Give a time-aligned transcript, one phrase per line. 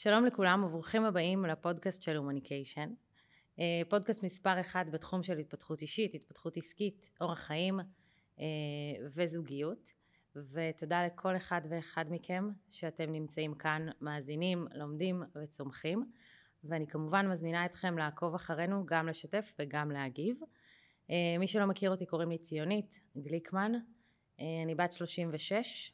[0.00, 2.90] שלום לכולם וברוכים הבאים לפודקאסט של הומניקיישן.
[3.58, 7.80] אה, פודקאסט מספר אחד בתחום של התפתחות אישית, התפתחות עסקית, אורח חיים
[8.40, 8.44] אה,
[9.14, 9.90] וזוגיות.
[10.36, 16.10] ותודה לכל אחד ואחד מכם שאתם נמצאים כאן, מאזינים, לומדים וצומחים.
[16.64, 20.40] ואני כמובן מזמינה אתכם לעקוב אחרינו, גם לשתף וגם להגיב.
[21.10, 23.72] אה, מי שלא מכיר אותי קוראים לי ציונית גליקמן,
[24.38, 25.92] אני בת 36,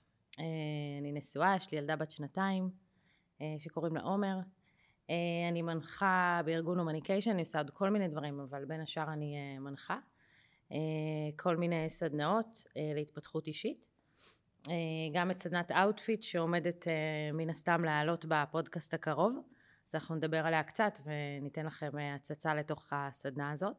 [1.01, 2.84] אני נשואה, יש לי ילדה בת שנתיים,
[3.59, 4.39] שקוראים לה עומר.
[5.11, 9.37] אה, אני מנחה בארגון Humanication, אני עושה עוד כל מיני דברים, אבל בין השאר אני
[9.37, 9.99] אה, מנחה.
[11.37, 13.89] כל מיני סדנאות להתפתחות אישית.
[15.13, 16.87] גם את סדנת Outfit שעומדת
[17.33, 19.39] מן הסתם לעלות בפודקאסט הקרוב,
[19.89, 23.77] אז אנחנו נדבר עליה קצת וניתן לכם הצצה לתוך הסדנה הזאת.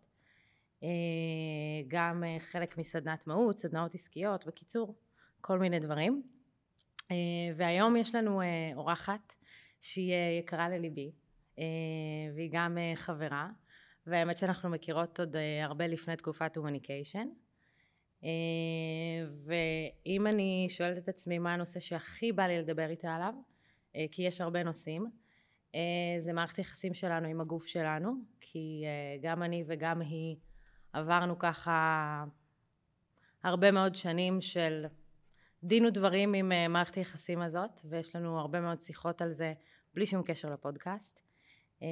[1.87, 4.95] גם חלק מסדנת מהות, סדנאות עסקיות, בקיצור,
[5.41, 6.23] כל מיני דברים.
[7.55, 8.41] והיום יש לנו
[8.75, 9.33] אורחת
[9.85, 11.11] שהיא אה, יקרה לליבי,
[11.59, 11.63] אה,
[12.35, 13.49] והיא גם אה, חברה,
[14.07, 17.27] והאמת שאנחנו מכירות עוד הרבה לפני תקופת הומניקיישן.
[19.45, 23.33] ואם אני שואלת את עצמי מה הנושא שהכי בא לי לדבר איתה עליו,
[24.11, 25.05] כי יש הרבה נושאים,
[26.19, 28.83] זה מערכת יחסים שלנו עם הגוף שלנו, כי
[29.21, 30.35] גם אני וגם היא
[30.93, 32.23] עברנו ככה
[33.43, 34.85] הרבה מאוד שנים של
[35.63, 39.53] דין ודברים עם מערכת היחסים הזאת, ויש לנו הרבה מאוד שיחות על זה
[39.95, 41.21] בלי שום קשר לפודקאסט,
[41.81, 41.87] אמ,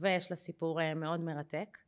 [0.00, 1.78] ויש לה סיפור אה, מאוד מרתק.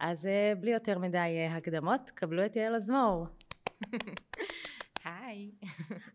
[0.00, 3.26] אז אה, בלי יותר מדי אה, הקדמות, קבלו את יעל אזמור.
[5.04, 5.50] היי.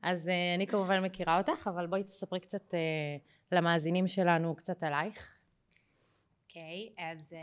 [0.02, 2.74] אז אני כמובן מכירה אותך, אבל בואי תספרי קצת
[3.52, 5.40] למאזינים שלנו קצת עלייך.
[6.44, 7.36] אוקיי, okay, אז,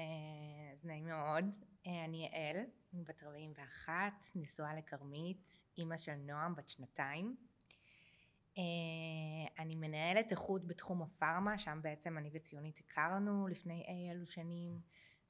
[0.73, 1.45] אז נעים מאוד.
[1.87, 3.93] אני יעל, בת 41,
[4.35, 7.50] נשואה לכרמית, אימא של נועם, בת שנתיים.
[8.59, 8.63] אה,
[9.59, 14.81] אני מנהלת איכות בתחום הפארמה, שם בעצם אני וציונית הכרנו לפני אי אלו שנים.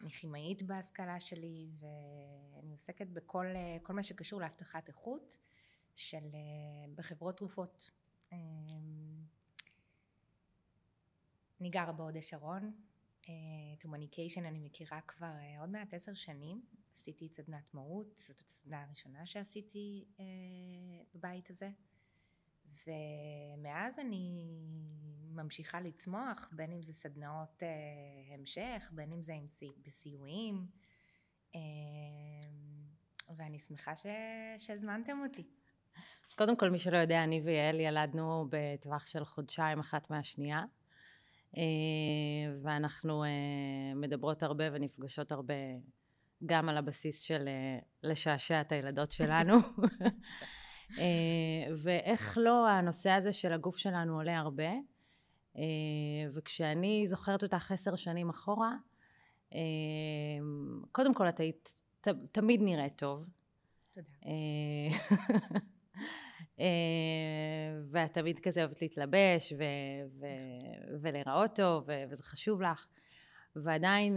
[0.00, 3.46] אני כימאית בהשכלה שלי ואני עוסקת בכל
[3.82, 5.38] כל מה שקשור להבטחת איכות
[5.94, 7.90] של אה, בחברות תרופות.
[8.32, 8.38] אה,
[11.60, 12.72] אני גרה בהוד השרון,
[13.78, 16.62] את הומניקיישן אני מכירה כבר עוד מעט עשר שנים,
[16.94, 20.04] עשיתי את סדנת מהות, זאת הסדנה הראשונה שעשיתי
[21.14, 21.70] בבית הזה.
[22.86, 24.56] ומאז אני
[25.34, 29.44] ממשיכה לצמוח, בין אם זה סדנאות אה, המשך, בין אם זה עם
[29.86, 30.66] בסיועים,
[31.54, 31.60] אה,
[33.36, 34.06] ואני שמחה ש...
[34.58, 35.44] שהזמנתם אותי.
[36.28, 40.64] אז קודם כל, מי שלא יודע, אני ויעל ילדנו בטווח של חודשיים אחת מהשנייה,
[41.56, 41.62] אה,
[42.62, 43.28] ואנחנו אה,
[43.94, 45.54] מדברות הרבה ונפגשות הרבה
[46.46, 49.54] גם על הבסיס של אה, לשעשע את הילדות שלנו.
[50.98, 54.70] אה, ואיך לא הנושא הזה של הגוף שלנו עולה הרבה.
[55.56, 55.62] אה,
[56.34, 58.72] וכשאני זוכרת אותך עשר שנים אחורה,
[59.54, 59.58] אה,
[60.92, 63.24] קודם כל את היית ת, תמיד נראית טוב.
[63.94, 64.06] תודה.
[67.90, 72.86] ואת תמיד כזה אוהבת להתלבש ו- ו- ולהיראות טוב, ו- וזה חשוב לך.
[73.56, 74.16] ועדיין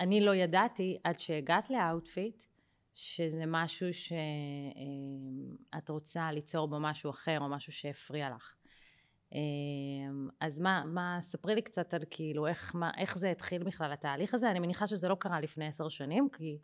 [0.00, 2.42] אני לא ידעתי עד שהגעת ל Outfit,
[2.98, 8.54] שזה משהו שאת רוצה ליצור בו משהו אחר או משהו שהפריע לך.
[9.32, 13.92] אמ, אז מה, מה, ספרי לי קצת על כאילו איך, מה, איך זה התחיל בכלל
[13.92, 16.58] התהליך הזה, אני מניחה שזה לא קרה לפני עשר שנים, כי,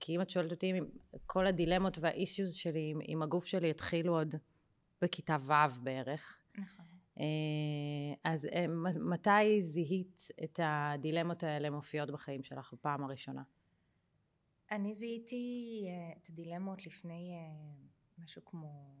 [0.00, 0.72] כי אם את שואלת אותי,
[1.26, 4.34] כל הדילמות והאישיוז שלי עם, עם הגוף שלי התחילו עוד
[5.02, 6.38] בכיתה ו' בערך.
[6.58, 6.86] נכון.
[7.20, 7.24] אה,
[8.32, 13.42] אז אה, מתי זיהית את הדילמות האלה מופיעות בחיים שלך בפעם הראשונה?
[14.70, 17.38] אני זיהיתי אה, את הדילמות לפני אה,
[18.18, 18.96] משהו כמו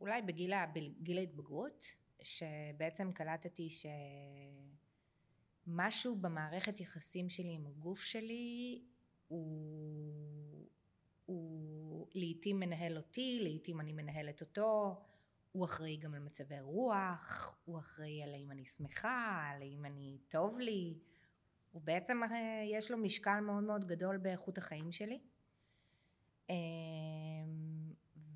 [0.00, 1.84] אולי בגיל, בגיל ההתבגרות
[2.22, 3.68] שבעצם קלטתי
[5.66, 8.82] שמשהו במערכת יחסים שלי עם הגוף שלי
[9.28, 10.66] הוא,
[11.26, 14.96] הוא לעתים מנהל אותי, לעתים אני מנהלת אותו,
[15.52, 20.18] הוא אחראי גם על מצבי רוח, הוא אחראי על האם אני שמחה, על האם אני
[20.28, 20.98] טוב לי,
[21.78, 25.20] הוא בעצם אה, יש לו משקל מאוד מאוד גדול באיכות החיים שלי.
[26.50, 26.54] אמ,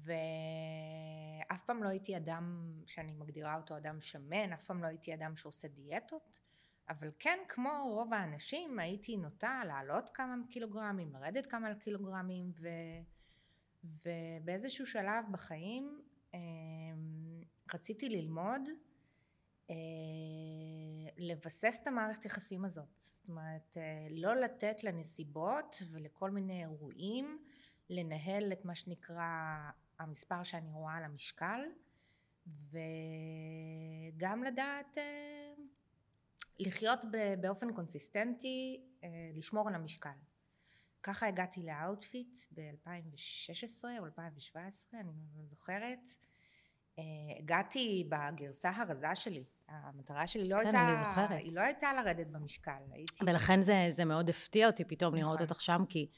[0.04, 5.36] ואף פעם לא הייתי אדם שאני מגדירה אותו אדם שמן, אף פעם לא הייתי אדם
[5.36, 6.40] שעושה דיאטות
[6.88, 12.68] אבל כן כמו רוב האנשים הייתי נוטה לעלות כמה קילוגרמים, לרדת כמה קילוגרמים ו...
[13.84, 16.00] ובאיזשהו שלב בחיים
[16.34, 16.40] אמ,
[17.74, 18.68] רציתי ללמוד
[19.70, 19.74] אה,
[21.22, 27.44] לבסס את המערכת יחסים הזאת, זאת אומרת אה, לא לתת לנסיבות ולכל מיני אירועים
[27.90, 29.56] לנהל את מה שנקרא
[29.98, 31.60] המספר שאני רואה על המשקל
[32.70, 35.52] וגם לדעת אה,
[36.58, 37.04] לחיות
[37.40, 40.10] באופן קונסיסטנטי, אה, לשמור על המשקל.
[41.02, 46.08] ככה הגעתי ל Outfit ב-2016 או 2017, אני לא זוכרת.
[47.38, 49.44] הגעתי בגרסה הרזה שלי.
[49.68, 51.34] המטרה שלי לא כן, הייתה...
[51.34, 52.72] היא לא הייתה לרדת במשקל.
[52.92, 53.24] הייתי...
[53.26, 55.26] ולכן זה, זה מאוד הפתיע אותי פתאום נכון.
[55.26, 56.08] לראות אותך שם, כי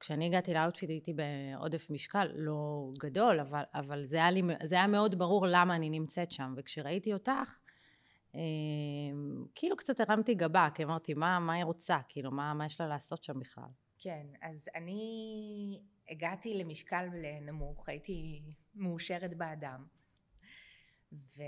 [0.00, 4.74] כשאני הגעתי ל Outfit הייתי בעודף משקל, לא גדול, אבל, אבל זה, היה לי, זה
[4.74, 6.54] היה מאוד ברור למה אני נמצאת שם.
[6.56, 7.58] וכשראיתי אותך,
[8.34, 8.40] אה,
[9.54, 11.98] כאילו קצת הרמתי גבה, כי אמרתי, מה, מה היא רוצה?
[12.08, 13.68] כאילו, מה, מה יש לה לעשות שם בכלל?
[13.98, 17.08] כן, אז אני הגעתי למשקל
[17.40, 18.42] נמוך, הייתי
[18.74, 19.84] מאושרת באדם.
[21.12, 21.42] ו...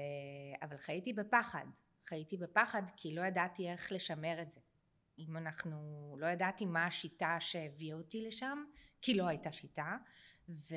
[0.62, 1.64] אבל חייתי בפחד,
[2.04, 4.60] חייתי בפחד כי לא ידעתי איך לשמר את זה.
[5.18, 8.64] אם אנחנו, לא ידעתי מה השיטה שהביאה אותי לשם,
[9.02, 9.96] כי לא הייתה שיטה,
[10.48, 10.74] ו...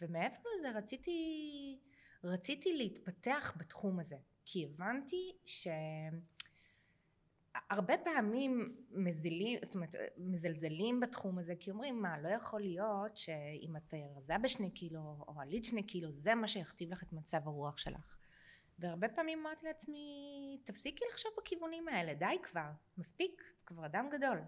[0.00, 1.78] ומעבר לזה רציתי,
[2.24, 5.68] רציתי להתפתח בתחום הזה, כי הבנתי ש...
[7.70, 13.76] הרבה פעמים מזילים, זאת אומרת, מזלזלים בתחום הזה, כי אומרים, מה, לא יכול להיות שאם
[13.76, 17.78] את רזה בשני קילו, או עלית שני קילו, זה מה שיכתיב לך את מצב הרוח
[17.78, 18.16] שלך.
[18.78, 24.38] והרבה פעמים אמרתי לעצמי, תפסיקי לחשוב בכיוונים האלה, די כבר, מספיק, את כבר אדם גדול.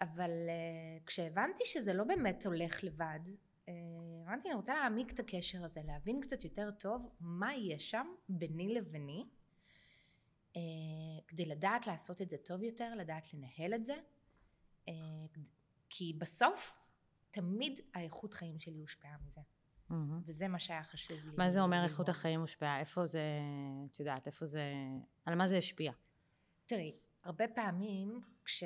[0.00, 3.20] אבל uh, כשהבנתי שזה לא באמת הולך לבד,
[3.66, 3.70] uh,
[4.28, 9.24] אני רוצה להעמיק את הקשר הזה, להבין קצת יותר טוב מה יהיה שם ביני לביני,
[11.28, 13.94] כדי לדעת לעשות את זה טוב יותר, לדעת לנהל את זה,
[14.86, 14.90] uh,
[15.88, 16.88] כי בסוף
[17.30, 19.40] תמיד האיכות חיים שלי הושפעה מזה.
[19.90, 19.94] Mm-hmm.
[20.24, 21.30] וזה מה שהיה חשוב לי.
[21.36, 22.80] מה זה אומר איכות החיים מושפעה?
[22.80, 23.22] איפה זה,
[23.90, 24.62] את יודעת, איפה זה,
[25.24, 25.92] על מה זה השפיע?
[26.66, 26.92] תראי,
[27.24, 28.64] הרבה פעמים כש...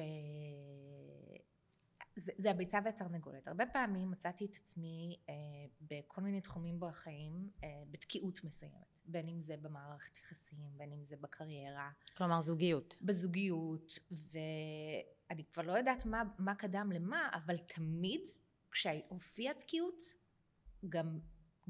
[2.16, 3.48] זה, זה הביצה והתרנגולת.
[3.48, 5.34] הרבה פעמים מצאתי את עצמי אה,
[5.80, 8.95] בכל מיני תחומים בחיים אה, בתקיעות מסוימת.
[9.06, 11.90] בין אם זה במערכת יחסים, בין אם זה בקריירה.
[12.16, 12.98] כלומר זוגיות.
[13.02, 18.20] בזוגיות, ואני כבר לא יודעת מה, מה קדם למה, אבל תמיד
[18.70, 20.02] כשהופיעה תקיעות,
[20.88, 21.18] גם,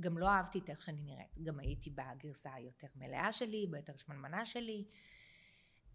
[0.00, 1.38] גם לא אהבתי את איך שאני נראית.
[1.42, 4.84] גם הייתי בגרסה היותר מלאה שלי, ביותר שמנמנה שלי.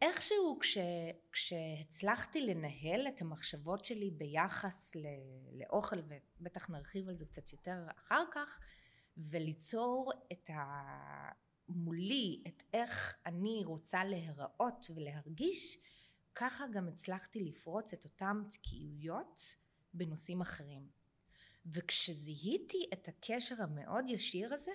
[0.02, 0.78] איכשהו כש,
[1.32, 5.06] כשהצלחתי לנהל את המחשבות שלי ביחס ל,
[5.60, 5.96] לאוכל,
[6.40, 8.60] ובטח נרחיב על זה קצת יותר אחר כך,
[9.18, 11.32] וליצור את ה...
[11.70, 15.78] מולי, את איך אני רוצה להיראות ולהרגיש,
[16.36, 19.56] ככה גם הצלחתי לפרוץ את אותן תקיעויות
[19.94, 20.88] בנושאים אחרים.
[21.66, 24.72] וכשזיהיתי את הקשר המאוד ישיר הזה,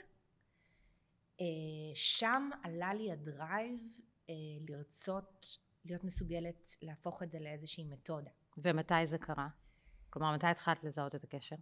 [1.41, 1.47] אה,
[1.95, 3.81] שם עלה לי ה drive
[4.31, 4.35] אה,
[4.69, 8.31] לרצות להיות מסוגלת להפוך את זה לאיזושהי מתודה.
[8.57, 9.49] ומתי זה קרה?
[10.11, 11.57] כלומר, מתי התחלת לזהות את הקשר?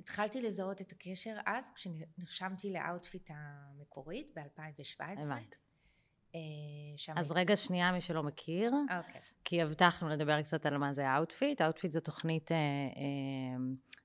[0.00, 5.20] התחלתי לזהות את הקשר אז כשנרשמתי ל Outfit המקורית ב-2017.
[5.20, 5.54] הבנת.
[6.34, 6.40] אה,
[7.16, 8.94] אז רגע שנייה, מי שלא מכיר, okay.
[8.96, 9.20] אוקיי.
[9.44, 11.60] כי הבטחנו לדבר קצת על מה זה Outfit.
[11.60, 12.62] Outfit זו תוכנית אה, אה,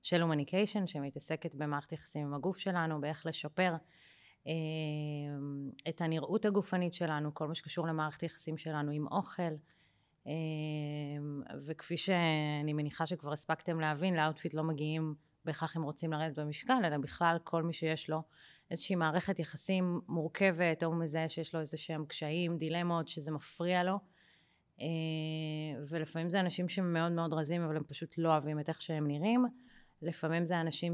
[0.03, 3.75] של Humanication שמתעסקת במערכת יחסים עם הגוף שלנו, באיך לשפר
[4.47, 4.53] אה,
[5.89, 9.53] את הנראות הגופנית שלנו, כל מה שקשור למערכת יחסים שלנו עם אוכל.
[10.27, 10.33] אה,
[11.65, 15.15] וכפי שאני מניחה שכבר הספקתם להבין, ל Outfit לא מגיעים
[15.45, 18.21] בהכרח אם רוצים לרדת במשקל, אלא בכלל כל מי שיש לו
[18.71, 23.99] איזושהי מערכת יחסים מורכבת, או מזהה שיש לו איזה שהם קשיים, דילמות, שזה מפריע לו.
[24.81, 24.85] אה,
[25.89, 29.45] ולפעמים זה אנשים שמאוד מאוד רזים, אבל הם פשוט לא אוהבים את איך שהם נראים.
[30.01, 30.93] לפעמים זה אנשים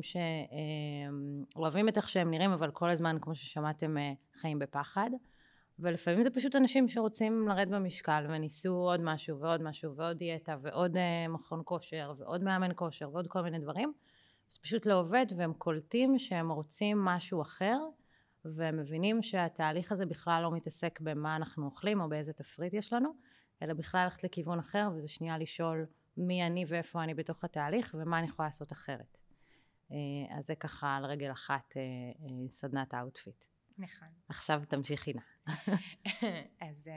[1.55, 5.09] שאוהבים את איך שהם נראים, אבל כל הזמן, כמו ששמעתם, אה, חיים בפחד.
[5.79, 10.97] ולפעמים זה פשוט אנשים שרוצים לרדת במשקל וניסו עוד משהו ועוד משהו ועוד דיאטה ועוד
[10.97, 13.93] אה, מכון כושר ועוד מאמן כושר ועוד כל מיני דברים.
[14.51, 17.77] זה פשוט לא עובד והם קולטים שהם רוצים משהו אחר
[18.45, 23.13] והם מבינים שהתהליך הזה בכלל לא מתעסק במה אנחנו אוכלים או באיזה תפריט יש לנו,
[23.61, 25.85] אלא בכלל ללכת לכיוון אחר וזה שנייה לשאול
[26.17, 29.17] מי אני ואיפה אני בתוך התהליך ומה אני יכולה לעשות אחרת.
[29.91, 33.45] אה, אז זה ככה על רגל אחת אה, אה, סדנת ה Outfit.
[33.77, 34.07] נכון.
[34.29, 35.21] עכשיו תמשיכי נא.
[36.69, 36.89] אז,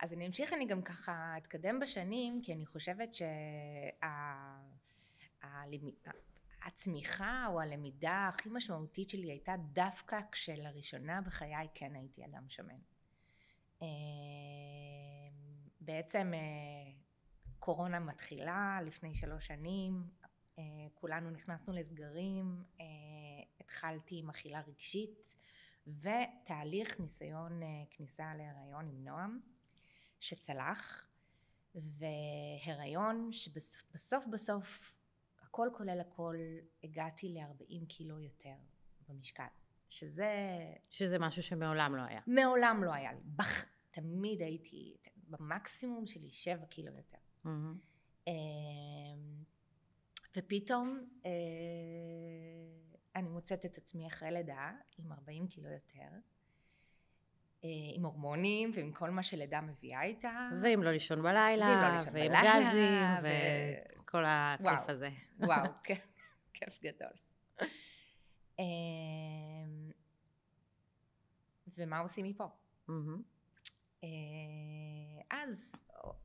[0.00, 3.26] אז אני אמשיך, אני גם ככה אתקדם בשנים, כי אני חושבת שה...
[6.62, 12.78] הצמיחה או הלמידה הכי משמעותית שלי הייתה דווקא כשלראשונה בחיי כן הייתי אדם שמן.
[13.82, 13.86] אמ,
[15.80, 16.92] בעצם אה,
[17.58, 20.10] קורונה מתחילה לפני שלוש שנים,
[20.58, 22.86] אה, כולנו נכנסנו לסגרים, אה,
[23.60, 25.36] התחלתי עם אכילה רגשית
[25.86, 29.40] ותהליך ניסיון כניסה להיריון עם נועם
[30.20, 31.08] שצלח
[31.74, 34.99] והיריון שבסוף בסוף
[35.50, 36.36] הכל כולל הכל,
[36.84, 38.54] הגעתי ל-40 קילו יותר
[39.08, 39.44] במשקל.
[39.88, 40.34] שזה...
[40.90, 42.20] שזה משהו שמעולם לא היה.
[42.26, 43.20] מעולם לא היה לי.
[43.24, 43.64] בח...
[43.90, 44.96] תמיד הייתי
[45.28, 47.18] במקסימום שלי שבע קילו יותר.
[47.44, 48.30] Mm-hmm.
[50.36, 51.30] ופתאום אה,
[53.16, 56.08] אני מוצאת את עצמי אחרי לידה עם 40 קילו יותר.
[57.64, 60.48] אה, עם הורמונים ועם כל מה שלידה מביאה איתה.
[60.62, 63.28] ועם לא לישון בלילה, ועם, לא לישון ועם בלילה, גזים, ו...
[64.10, 65.10] וכל הכיף וואו, הזה.
[65.40, 66.06] וואו, כיף,
[66.54, 67.12] כיף גדול.
[68.58, 69.90] אמ,
[71.76, 72.48] ומה עושים מפה?
[72.88, 74.02] Mm-hmm.
[75.30, 75.74] אז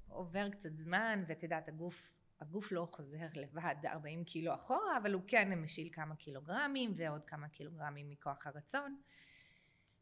[0.08, 5.22] עובר קצת זמן, ואת יודעת, הגוף, הגוף לא חוזר לבד 40 קילו אחורה, אבל הוא
[5.28, 9.02] כן משיל כמה קילוגרמים ועוד כמה קילוגרמים מכוח הרצון.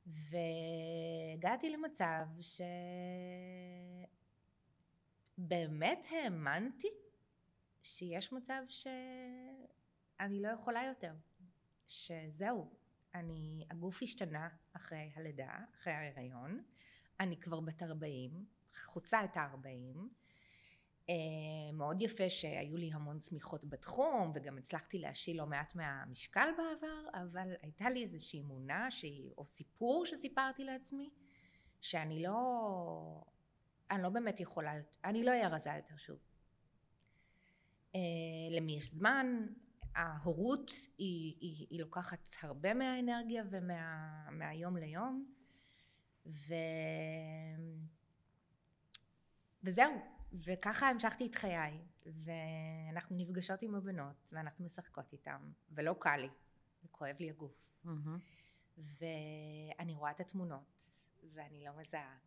[0.06, 2.26] והגעתי למצב
[5.38, 6.88] שבאמת האמנתי
[7.84, 11.14] שיש מצב שאני לא יכולה יותר,
[11.88, 12.70] שזהו,
[13.16, 16.64] אני, הגוף השתנה אחרי הלידה, אחרי ההיריון,
[17.20, 19.98] אני כבר בת 40, חוצה את ה-40,
[21.10, 21.16] אה,
[21.74, 27.54] מאוד יפה שהיו לי המון צמיחות בתחום וגם הצלחתי להשיל לא מעט מהמשקל בעבר אבל
[27.62, 28.88] הייתה לי איזושהי אמונה
[29.38, 31.10] או סיפור שסיפרתי לעצמי
[31.82, 33.24] שאני לא
[33.92, 34.74] אני לא באמת יכולה
[35.06, 36.33] אני לא אהיה רזה יותר שוב
[38.52, 39.48] למי יש זמן
[39.96, 45.34] ההורות היא, היא, היא לוקחת הרבה מהאנרגיה ומהיום ומה, ליום
[46.26, 46.54] ו...
[49.64, 49.94] וזהו
[50.34, 56.30] וככה המשכתי את חיי, ואנחנו נפגשות עם הבנות, ואנחנו משחקות איתן, ולא קל לי,
[56.84, 57.52] וכואב לי הגוף.
[57.86, 58.78] Mm-hmm.
[58.78, 60.86] ואני רואה את התמונות,
[61.34, 62.18] ואני לא מזהה.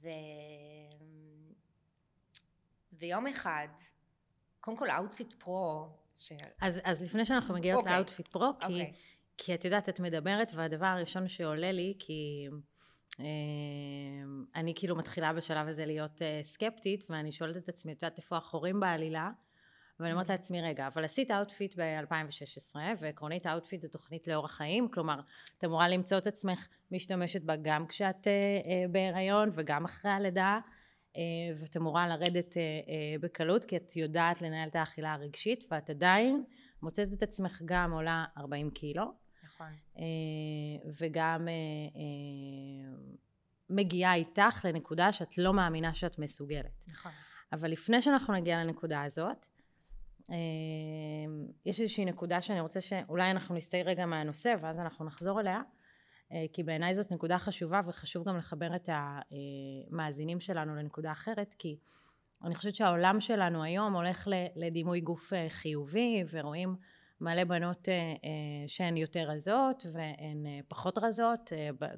[0.00, 0.08] ו...
[2.92, 3.68] ויום אחד,
[4.60, 6.32] קודם כל Outfit Pro, ש...
[6.60, 7.82] אז, אז לפני שאנחנו מגיעות okay.
[7.82, 7.96] אוקיי.
[7.96, 8.68] ל Outfit Pro, כי, okay.
[8.68, 8.92] אוקיי.
[9.36, 12.48] כי את יודעת, את מדברת, והדבר הראשון שעולה לי, כי
[13.18, 13.24] אמ,
[14.54, 18.36] אני כאילו מתחילה בשלב הזה להיות אה, סקפטית, ואני שואלת את עצמי, את יודעת איפה
[18.36, 19.30] החורים בעלילה?
[20.00, 24.88] ואני אומרת לעצמי, רגע, אבל עשית Outfit ב-2016, ועקרונית ה Outfit זה תוכנית לאורח חיים,
[24.88, 25.20] כלומר,
[25.58, 30.58] את אמורה למצוא את עצמך משתמשת בה גם כשאת אה, אה, בהיריון וגם אחרי הלידה,
[31.56, 32.54] ואת אמורה לרדת
[33.20, 36.44] בקלות, כי את יודעת לנהל את האכילה הרגשית, ואת עדיין
[36.82, 39.12] מוצאת את עצמך גם עולה 40 קילו,
[39.44, 39.66] נכון.
[39.98, 41.52] אה, וגם אה,
[41.96, 42.98] אה,
[43.70, 46.84] מגיעה איתך לנקודה שאת לא מאמינה שאת מסוגלת.
[46.88, 47.12] נכון.
[47.52, 49.46] אבל לפני שאנחנו נגיע לנקודה הזאת,
[51.66, 55.60] יש איזושהי נקודה שאני רוצה שאולי אנחנו נסתער רגע מהנושא ואז אנחנו נחזור אליה,
[56.52, 61.76] כי בעיניי זאת נקודה חשובה וחשוב גם לחבר את המאזינים שלנו לנקודה אחרת, כי
[62.44, 66.76] אני חושבת שהעולם שלנו היום הולך לדימוי גוף חיובי ורואים
[67.20, 71.52] מלא בנות אה, אה, שהן יותר רזות והן אה, פחות רזות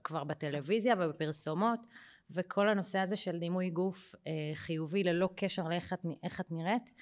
[0.05, 1.87] כבר בטלוויזיה ובפרסומות
[2.31, 4.15] וכל הנושא הזה של דימוי גוף
[4.55, 6.93] חיובי ללא קשר לאיך את נראית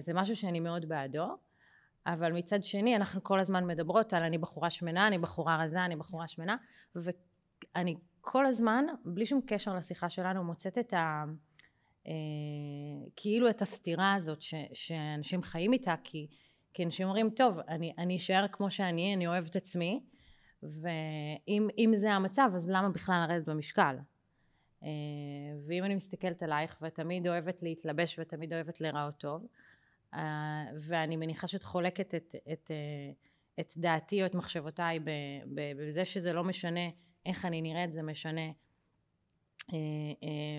[0.00, 1.26] זה משהו שאני מאוד בעדו
[2.12, 5.96] אבל מצד שני אנחנו כל הזמן מדברות על אני בחורה שמנה, אני בחורה רזה, אני
[5.96, 6.56] בחורה שמנה
[6.94, 11.24] ואני כל הזמן בלי שום קשר לשיחה שלנו מוצאת את ה...
[13.16, 16.28] כאילו את הסתירה הזאת ש, שאנשים חיים איתה כי
[16.78, 20.00] כי אנשים אומרים, טוב, אני, אני אשאר כמו שאני, אני אוהב את עצמי,
[20.62, 23.96] ואם זה המצב, אז למה בכלל לרדת במשקל?
[24.82, 24.88] אה,
[25.66, 29.48] ואם אני מסתכלת עלייך, ותמיד אוהבת להתלבש ותמיד אוהבת להיראות טוב, אה,
[30.80, 33.12] ואני מניחה שאת חולקת את, את, אה,
[33.60, 34.98] את דעתי או את מחשבותיי
[35.76, 36.88] בזה שזה לא משנה
[37.26, 38.50] איך אני נראית, זה משנה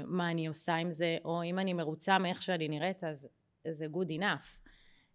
[0.05, 3.29] מה אני עושה עם זה, או אם אני מרוצה מאיך שאני נראית, אז
[3.67, 4.69] זה good enough.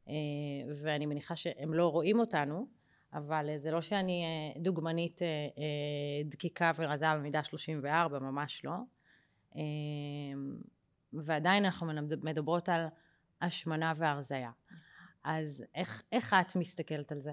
[0.09, 0.15] אה,
[0.83, 2.67] ואני מניחה שהם לא רואים אותנו,
[3.13, 5.29] אבל זה לא שאני אה, דוגמנית אה,
[6.25, 8.75] דקיקה ורזה במידה 34, ממש לא.
[11.13, 11.87] ועדיין אנחנו
[12.23, 12.87] מדברות על
[13.45, 14.51] השמנה והרזייה.
[15.25, 17.33] אז איך, איך את מסתכלת על זה?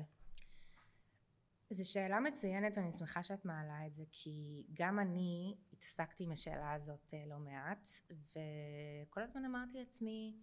[1.70, 6.74] זו שאלה מצוינת ואני שמחה שאת מעלה את זה כי גם אני התעסקתי עם השאלה
[6.74, 10.38] הזאת לא מעט וכל הזמן אמרתי לעצמי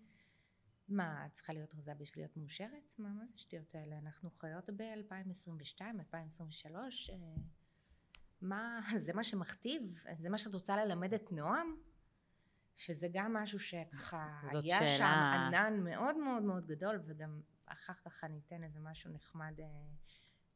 [0.89, 2.95] מה, את צריכה להיות רזה בשביל להיות מאושרת?
[2.99, 3.99] מה, מה זה השטויות האלה?
[3.99, 7.17] אנחנו חיות ב-2022, 2023, אה,
[8.41, 10.05] מה, זה מה שמכתיב?
[10.19, 11.77] זה מה שאת רוצה ללמד את נועם?
[12.79, 14.97] שזה גם משהו שככה היה שאלה...
[14.99, 19.67] שם ענן מאוד מאוד מאוד גדול וגם אחר כך אני אתן איזה משהו נחמד אה,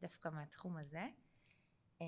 [0.02, 1.06] דווקא מהתחום הזה.
[2.00, 2.06] אה,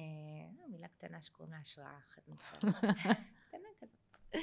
[0.71, 2.33] מילה קטנה שקוראים לה השראה, אחרי זה
[3.49, 4.37] קטנה כזאת.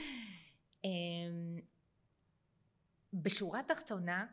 [3.14, 4.26] בשורה התחתונה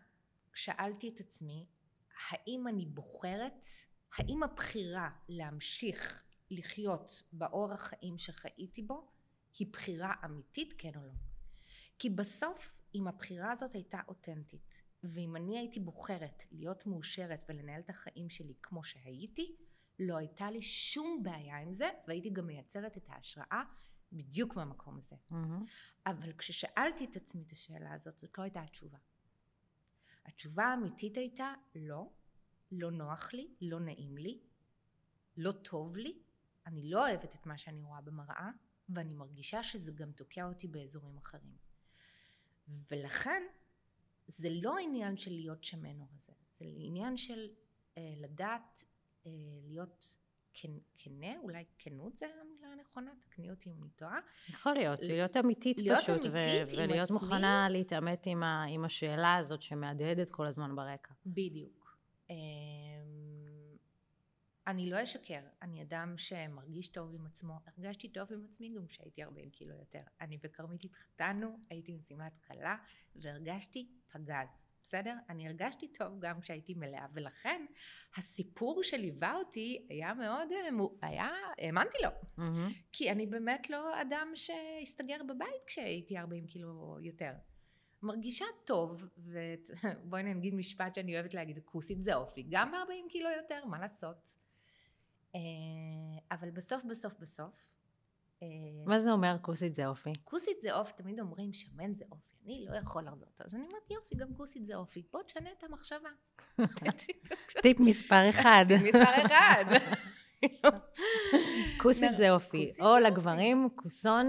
[0.54, 1.66] שאלתי את עצמי
[2.28, 3.64] האם אני בוחרת,
[4.16, 9.08] האם הבחירה להמשיך לחיות באורח חיים שחייתי בו
[9.58, 11.27] היא בחירה אמיתית כן או לא.
[11.98, 17.90] כי בסוף אם הבחירה הזאת הייתה אותנטית ואם אני הייתי בוחרת להיות מאושרת ולנהל את
[17.90, 19.56] החיים שלי כמו שהייתי
[19.98, 23.62] לא הייתה לי שום בעיה עם זה והייתי גם מייצרת את ההשראה
[24.12, 25.16] בדיוק מהמקום הזה.
[25.30, 25.64] Mm-hmm.
[26.06, 28.98] אבל כששאלתי את עצמי את השאלה הזאת זאת לא הייתה התשובה.
[30.26, 32.10] התשובה האמיתית הייתה לא,
[32.72, 34.40] לא נוח לי, לא נעים לי,
[35.36, 36.18] לא טוב לי,
[36.66, 38.50] אני לא אוהבת את מה שאני רואה במראה
[38.88, 41.67] ואני מרגישה שזה גם תוקע אותי באזורים אחרים.
[42.90, 43.42] ולכן
[44.26, 47.48] זה לא עניין של להיות שמן או רזה, זה עניין של
[47.98, 48.84] אה, לדעת
[49.26, 49.30] אה,
[49.64, 50.16] להיות
[50.98, 54.18] כנה, אולי כנות זה המילה הנכונה, תקני אותי אם אני טועה.
[54.48, 57.14] יכול להיות, להיות אמיתית להיות פשוט, אמיתית ו- ולהיות עצמי.
[57.22, 61.14] מוכנה להתעמת עם, ה- עם השאלה הזאת שמהדהדת כל הזמן ברקע.
[61.26, 61.98] בדיוק.
[62.30, 62.36] אמ,
[64.68, 69.22] אני לא אשקר, אני אדם שמרגיש טוב עם עצמו, הרגשתי טוב עם עצמי גם כשהייתי
[69.22, 70.00] 40 קילו יותר.
[70.20, 72.76] אני וכרמית התחתנו, הייתי שמלת כלה
[73.16, 74.66] והרגשתי פגז.
[74.82, 75.14] בסדר?
[75.28, 77.66] אני הרגשתי טוב גם כשהייתי מלאה, ולכן
[78.16, 82.08] הסיפור שליווה אותי היה מאוד, אה, היה, האמנתי לו.
[82.10, 82.72] Mm-hmm.
[82.92, 87.32] כי אני באמת לא אדם שהסתגר בבית כשהייתי 40 קילו יותר.
[88.02, 93.64] מרגישה טוב, ובואי נגיד משפט שאני אוהבת להגיד, כוסית זה אופי, גם ב-40 קילו יותר,
[93.64, 94.47] מה לעשות?
[95.34, 95.40] אה,
[96.30, 97.68] אבל בסוף בסוף בסוף
[98.42, 98.46] אה,
[98.86, 100.12] מה זה אומר כוסית זה אופי?
[100.24, 103.40] כוסית זה אופי, תמיד אומרים שמן זה אופי, אני לא יכול לחזות.
[103.40, 106.08] אז אני אומרת יופי, גם כוסית זה אופי, בוא תשנה את המחשבה.
[107.62, 108.64] טיפ מספר אחד.
[108.68, 109.64] טיפ מספר אחד.
[111.82, 114.28] כוסית זה אופי, או לגברים, כוסון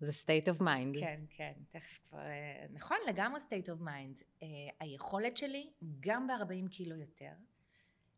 [0.00, 1.00] זה state of mind.
[1.00, 4.44] כן, כן, תכף כבר, אה, נכון, לגמרי state of mind.
[4.80, 5.70] היכולת שלי,
[6.00, 7.32] גם ב-40 קילו יותר,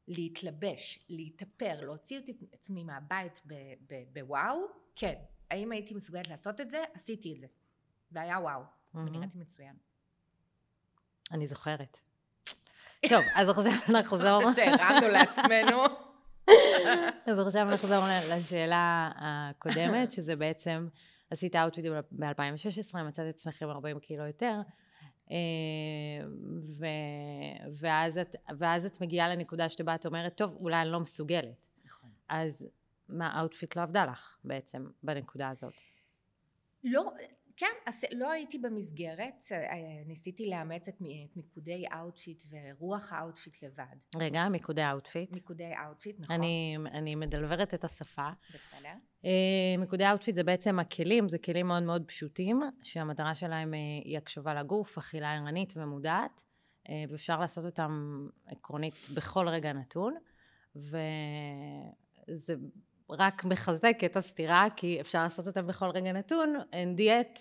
[0.09, 3.41] להתלבש, להתאפר, להוציא את עצמי מהבית
[4.13, 4.67] בוואו,
[4.97, 5.15] כן.
[5.51, 6.83] האם הייתי מסוגלת לעשות את זה?
[6.95, 7.47] עשיתי את זה.
[8.13, 8.99] והיה וואו, mm-hmm.
[8.99, 9.75] ונראיתי מצוין.
[11.33, 11.99] אני זוכרת.
[13.09, 14.53] טוב, אז עכשיו נחזור.
[14.53, 15.85] שהרמנו לעצמנו.
[17.27, 20.89] אז עכשיו נחזור לשאלה הקודמת, שזה בעצם,
[21.31, 24.55] עשית Outfit ב-2016, מצאת את עצמך עם 40 קילו יותר.
[25.33, 26.27] אה,
[26.79, 26.87] ו,
[27.73, 31.67] ואז, את, ואז את מגיעה לנקודה שבה את אומרת, טוב, אולי אני לא מסוגלת.
[31.85, 32.11] נכון.
[32.29, 32.67] אז
[33.09, 35.81] מה, ה Outfit לא עבדה לך בעצם בנקודה הזאת?
[36.85, 37.13] לא,
[37.57, 39.59] כן, אז לא הייתי במסגרת, אה,
[40.07, 40.95] ניסיתי לאמץ את
[41.37, 43.97] מיקודי Outfit ורוח ה Outfit לבד.
[44.17, 45.33] רגע, מיקודי Outfit.
[45.33, 46.37] מיקודי Outfit, נכון.
[46.37, 48.29] אני, אני מדברת את השפה.
[48.55, 48.93] בסדר.
[49.25, 49.31] אה,
[49.79, 54.55] מיקודי Outfit זה בעצם הכלים, זה כלים מאוד מאוד פשוטים, שהמטרה שלהם אה, היא הקשבה
[54.55, 56.43] לגוף, אכילה ערנית ומודעת,
[57.11, 60.15] ואפשר לעשות אותם עקרונית בכל רגע נתון,
[60.77, 62.55] וזה
[63.11, 67.39] רק מחזק את הסתירה, כי אפשר לעשות אותם בכל רגע נתון, אין דיאט,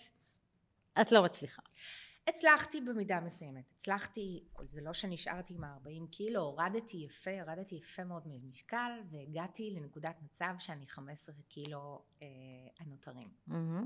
[1.01, 1.61] את לא מצליחה.
[2.27, 3.63] הצלחתי במידה מסוימת.
[3.75, 10.15] הצלחתי, זה לא שנשארתי עם ה-40 קילו, הורדתי יפה, הורדתי יפה מאוד ממשקל, והגעתי לנקודת
[10.21, 12.27] מצב שאני 15 קילו אה,
[12.79, 13.29] הנותרים.
[13.49, 13.85] Mm-hmm.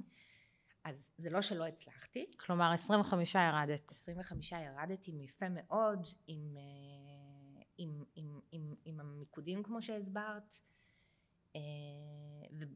[0.84, 2.32] אז זה לא שלא הצלחתי.
[2.38, 3.92] כלומר, 25 ירדת.
[3.92, 10.56] 25 ירדתי יפה מאוד, עם, אה, עם, עם, עם, עם המיקודים כמו שהסברת.
[11.56, 11.60] אה,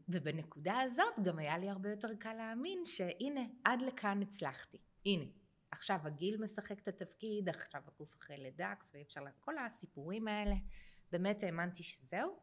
[0.09, 4.77] ובנקודה הזאת גם היה לי הרבה יותר קל להאמין שהנה עד לכאן הצלחתי.
[5.05, 5.25] הנה
[5.71, 10.55] עכשיו הגיל משחק את התפקיד עכשיו הגוף אחרי לידה ואפשר כל הסיפורים האלה
[11.11, 12.39] באמת האמנתי שזהו.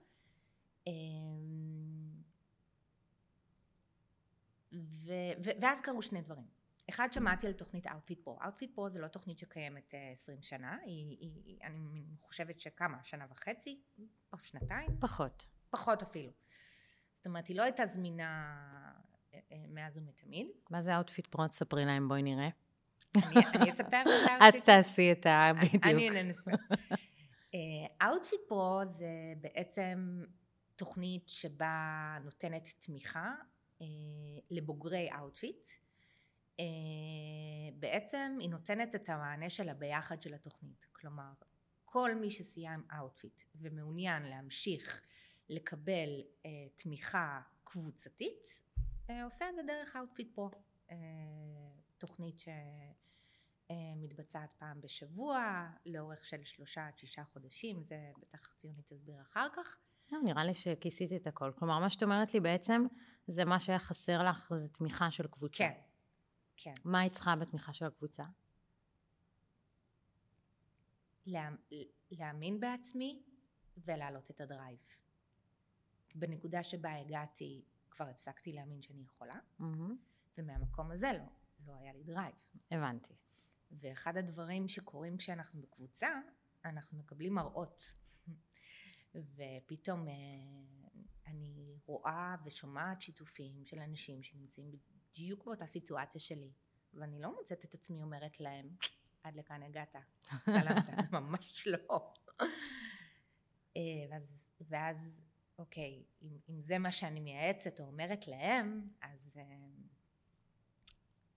[4.72, 5.12] ו,
[5.44, 6.46] ו, ואז קרו שני דברים.
[6.90, 10.76] אחד שמעתי על תוכנית Outfit Pro, Outfit Pro זה לא תוכנית שקיימת 20 אה, שנה,
[10.84, 13.80] היא, היא, אני חושבת שכמה, שנה וחצי,
[14.32, 14.90] או שנתיים?
[15.00, 15.55] פחות.
[15.70, 16.32] פחות אפילו.
[17.14, 18.56] זאת אומרת, היא לא הייתה זמינה
[19.34, 20.46] אה, אה, מאז ומתמיד.
[20.70, 21.48] מה זה Outfit Pro?
[21.48, 22.48] תספרי להם, בואי נראה.
[23.54, 24.62] אני אספר את ה Outfit.
[24.62, 25.50] את תעשי את ה...
[25.62, 25.84] בדיוק.
[25.84, 26.50] אני אנסה.
[28.02, 29.06] Outfit Pro זה
[29.40, 30.24] בעצם
[30.76, 33.34] תוכנית שבה נותנת תמיכה
[33.80, 33.86] אה,
[34.50, 35.66] לבוגרי Outfit.
[37.74, 40.86] בעצם היא נותנת את המענה של הביחד של התוכנית.
[40.92, 41.32] כלומר,
[41.84, 45.02] כל מי שסיים Outfit ומעוניין להמשיך
[45.48, 48.62] לקבל אה, תמיכה קבוצתית,
[49.10, 50.56] אה, עושה את זה דרך Outfit Pro,
[50.90, 50.96] אה,
[51.98, 52.42] תוכנית
[53.68, 59.76] שמתבצעת פעם בשבוע, לאורך של שלושה עד שישה חודשים, זה בטח ציונית תסביר אחר כך.
[60.12, 61.52] לא, נראה לי שכיסית את הכל.
[61.58, 62.86] כלומר, מה שאת אומרת לי בעצם,
[63.26, 65.58] זה מה שהיה חסר לך, זה תמיכה של קבוצה.
[65.58, 65.80] כן,
[66.56, 66.74] כן.
[66.84, 68.24] מה היא צריכה בתמיכה של הקבוצה?
[71.26, 71.48] לה,
[72.10, 73.22] להאמין בעצמי
[73.76, 74.78] ולהעלות את ה drive.
[76.18, 79.92] בנקודה שבה הגעתי כבר הפסקתי להאמין שאני יכולה, Mm-hmm.
[80.38, 81.24] ומהמקום הזה לא,
[81.66, 82.34] לא היה לי drive.
[82.70, 83.14] הבנתי.
[83.70, 86.08] ואחד הדברים שקורים כשאנחנו בקבוצה,
[86.64, 87.82] אנחנו מקבלים מראות.
[89.14, 90.14] ופתאום אה,
[91.26, 96.52] אני רואה ושומעת שיתופים של אנשים שנמצאים בדיוק באותה סיטואציה שלי,
[96.94, 98.68] ואני לא מוצאת את עצמי אומרת להם,
[99.22, 99.96] עד לכאן הגעת,
[100.44, 102.12] סלמת, ממש לא.
[103.76, 105.22] אה, ואז, ואז
[105.58, 109.42] אוקיי, אם, אם זה מה שאני מייעצת או אומרת להם, אז, אה,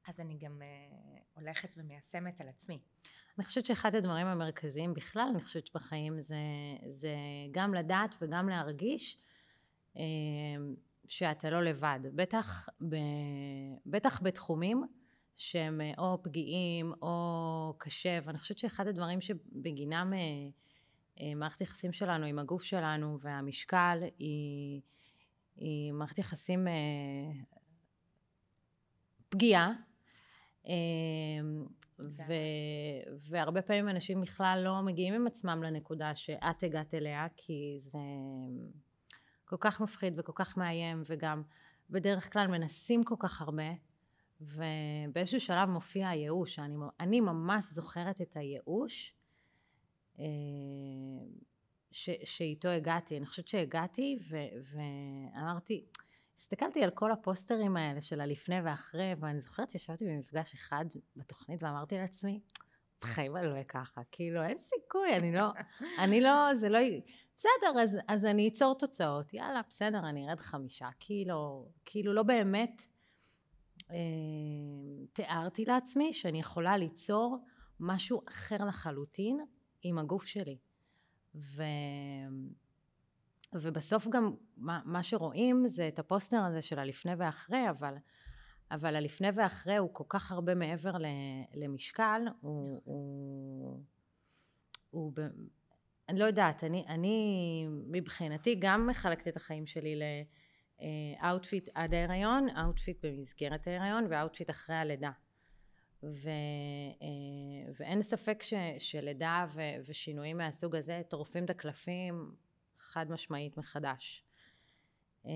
[0.07, 2.79] אז אני גם אה, הולכת ומיישמת על עצמי.
[3.37, 6.35] אני חושבת שאחד הדברים המרכזיים בכלל, אני חושבת שבחיים זה,
[6.89, 7.15] זה
[7.51, 9.17] גם לדעת וגם להרגיש
[9.97, 10.03] אה,
[11.07, 11.99] שאתה לא לבד.
[12.15, 12.95] בטח, ב,
[13.85, 14.83] בטח בתחומים
[15.35, 20.13] שהם או פגיעים או קשה, ואני חושבת שאחד הדברים שבגינם
[21.35, 24.81] מערכת יחסים שלנו עם הגוף שלנו והמשקל היא,
[25.55, 26.73] היא מערכת יחסים אה,
[29.29, 29.73] פגיעה.
[30.67, 30.73] אה,
[31.99, 32.33] ו,
[33.29, 37.99] והרבה פעמים אנשים בכלל לא מגיעים עם עצמם לנקודה שאת הגעת אליה, כי זה
[39.45, 41.43] כל כך מפחיד וכל כך מאיים, וגם
[41.89, 43.71] בדרך כלל מנסים כל כך הרבה,
[44.41, 46.59] ובאיזשהו שלב מופיע הייאוש.
[46.59, 49.18] אני, אני ממש זוכרת את הייאוש אה,
[51.91, 53.17] ש, שאיתו הגעתי.
[53.17, 54.37] אני חושבת שהגעתי ו,
[54.73, 55.85] ואמרתי,
[56.37, 61.95] הסתכלתי על כל הפוסטרים האלה של הלפני ואחרי, ואני זוכרת שישבתי במפגש אחד בתוכנית ואמרתי
[61.95, 62.39] לעצמי,
[63.01, 65.45] בחיים אני לא אהיה ככה, כאילו אין סיכוי, אני לא,
[66.03, 66.79] אני לא, זה לא,
[67.37, 72.81] בסדר, אז, אז אני אצור תוצאות, יאללה, בסדר, אני ארד חמישה קילו, כאילו לא באמת
[73.91, 73.95] אה,
[75.13, 77.37] תיארתי לעצמי שאני יכולה ליצור
[77.79, 79.45] משהו אחר לחלוטין
[79.83, 80.57] עם הגוף שלי.
[81.35, 81.63] ו...
[83.53, 87.93] ובסוף גם מה, מה שרואים זה את הפוסטר הזה של הלפני ואחרי, אבל,
[88.71, 91.05] אבל הלפני ואחרי הוא כל כך הרבה מעבר ל,
[91.53, 93.83] למשקל, הוא, הוא,
[94.89, 95.19] הוא, ב,
[96.09, 99.99] אני לא יודעת, אני, אני מבחינתי גם מחלקת את החיים שלי
[101.21, 105.11] ל Outfit עד ההיריון, Outfit במסגרת ההיריון ו Outfit אחרי הלידה.
[106.03, 106.29] ו,
[107.79, 112.31] ואין ספק ש, שלידה ו, ושינויים מהסוג הזה טורפים את הקלפים
[112.77, 114.23] חד משמעית מחדש.
[115.25, 115.31] אמ,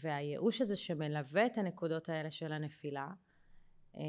[0.00, 3.08] והייאוש הזה שמלווה את הנקודות האלה של הנפילה,
[3.96, 4.02] אמ,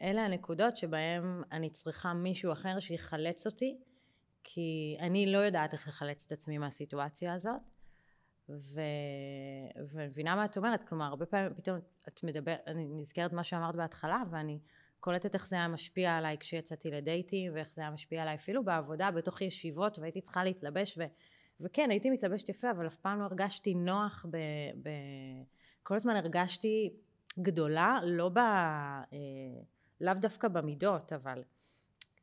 [0.00, 3.78] אלה הנקודות שבהם אני צריכה מישהו אחר שיחלץ אותי,
[4.44, 7.77] כי אני לא יודעת איך לחלץ את עצמי מהסיטואציה הזאת.
[8.48, 8.80] ו...
[9.92, 14.22] ומבינה מה את אומרת, כלומר הרבה פעמים פתאום את מדברת, אני נזכרת מה שאמרת בהתחלה
[14.30, 14.58] ואני
[15.00, 19.10] קולטת איך זה היה משפיע עליי כשיצאתי לדייטים ואיך זה היה משפיע עליי אפילו בעבודה
[19.10, 21.02] בתוך ישיבות והייתי צריכה להתלבש ו,
[21.60, 24.36] וכן הייתי מתלבשת יפה אבל אף פעם לא הרגשתי נוח ב,
[24.82, 24.88] ב...
[25.82, 26.92] כל הזמן הרגשתי
[27.38, 28.38] גדולה לא ב...
[28.38, 29.08] אה,
[30.00, 31.42] לאו דווקא במידות אבל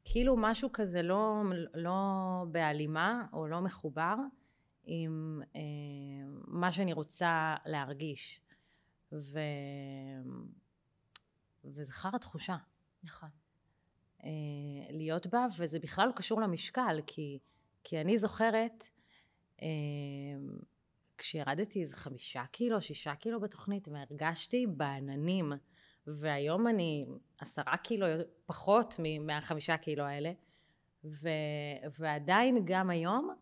[0.05, 1.93] כאילו משהו כזה לא, לא
[2.51, 4.15] בהלימה או לא מחובר
[4.85, 5.61] עם אה,
[6.47, 8.41] מה שאני רוצה להרגיש
[9.11, 9.39] ו...
[11.63, 12.57] וזה חרא תחושה.
[13.03, 13.29] נכון.
[14.23, 14.29] אה,
[14.89, 17.39] להיות בה, וזה בכלל לא קשור למשקל, כי,
[17.83, 18.89] כי אני זוכרת,
[19.61, 19.67] אה,
[21.17, 25.53] כשירדתי איזה חמישה קילו, שישה קילו בתוכנית, והרגשתי בעננים,
[26.07, 27.05] והיום אני
[27.39, 28.05] עשרה קילו
[28.45, 30.31] פחות מהחמישה קילו האלה,
[31.03, 31.29] ו,
[31.99, 33.35] ועדיין גם היום,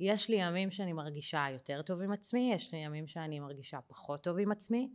[0.00, 4.22] יש לי ימים שאני מרגישה יותר טוב עם עצמי, יש לי ימים שאני מרגישה פחות
[4.22, 4.90] טוב עם עצמי.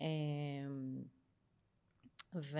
[0.00, 0.06] אה,
[2.34, 2.58] ו,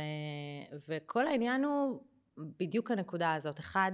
[0.89, 2.03] וכל העניין הוא
[2.39, 3.61] בדיוק הנקודה הזאת.
[3.61, 3.93] אחד,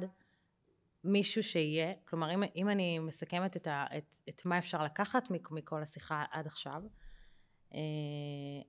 [1.04, 5.82] מישהו שיהיה, כלומר אם, אם אני מסכמת את, ה, את, את מה אפשר לקחת מכל
[5.82, 6.82] השיחה עד עכשיו,
[7.74, 7.78] אה,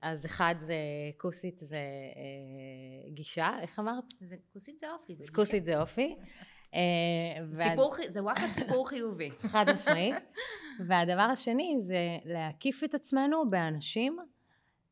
[0.02, 0.76] אז אחד זה
[1.18, 4.04] כוסית זה אה, גישה, איך אמרת?
[4.20, 5.34] זה כוסית זה אופי, זה גישה.
[5.34, 6.16] כוסית זה אופי.
[6.74, 6.80] אה,
[7.52, 7.94] סיפור.
[8.08, 9.30] זה וואחד סיפור חיובי.
[9.52, 10.14] חד משמעית.
[10.86, 14.18] והדבר השני זה להקיף את עצמנו באנשים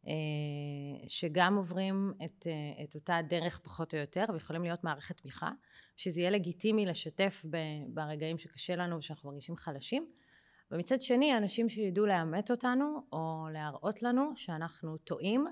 [0.07, 0.13] אה,
[1.09, 5.51] שגם עוברים את, אה, את אותה דרך פחות או יותר ויכולים להיות מערכת תמיכה,
[5.97, 7.45] שזה יהיה לגיטימי לשתף
[7.89, 10.07] ברגעים שקשה לנו ושאנחנו מרגישים חלשים.
[10.71, 15.47] ומצד שני אנשים שידעו לאמת אותנו או להראות לנו שאנחנו טועים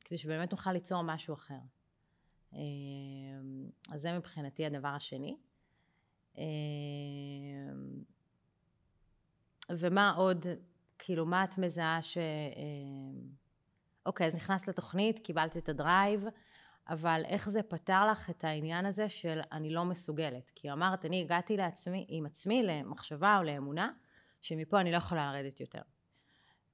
[0.00, 1.58] כדי שבאמת נוכל ליצור משהו אחר.
[2.52, 5.36] אז זה מבחינתי הדבר השני.
[9.70, 10.46] ומה עוד
[10.98, 12.18] כאילו, מה את מזהה ש...
[12.18, 12.22] אה,
[14.06, 16.24] אוקיי, אז נכנסת לתוכנית, קיבלת את הדרייב,
[16.88, 20.50] אבל איך זה פתר לך את העניין הזה של אני לא מסוגלת?
[20.54, 23.90] כי אמרת, אני הגעתי לעצמי, עם עצמי למחשבה או לאמונה,
[24.40, 25.82] שמפה אני לא יכולה לרדת יותר.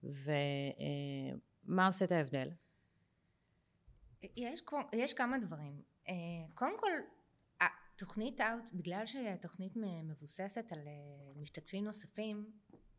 [0.03, 2.49] ומה אה, עושה את ההבדל?
[4.23, 5.83] יש, יש כמה דברים.
[6.09, 6.15] אה,
[6.55, 6.91] קודם כל,
[7.61, 9.73] התוכנית אאוט, בגלל שהתוכנית
[10.05, 12.53] מבוססת על אה, משתתפים נוספים,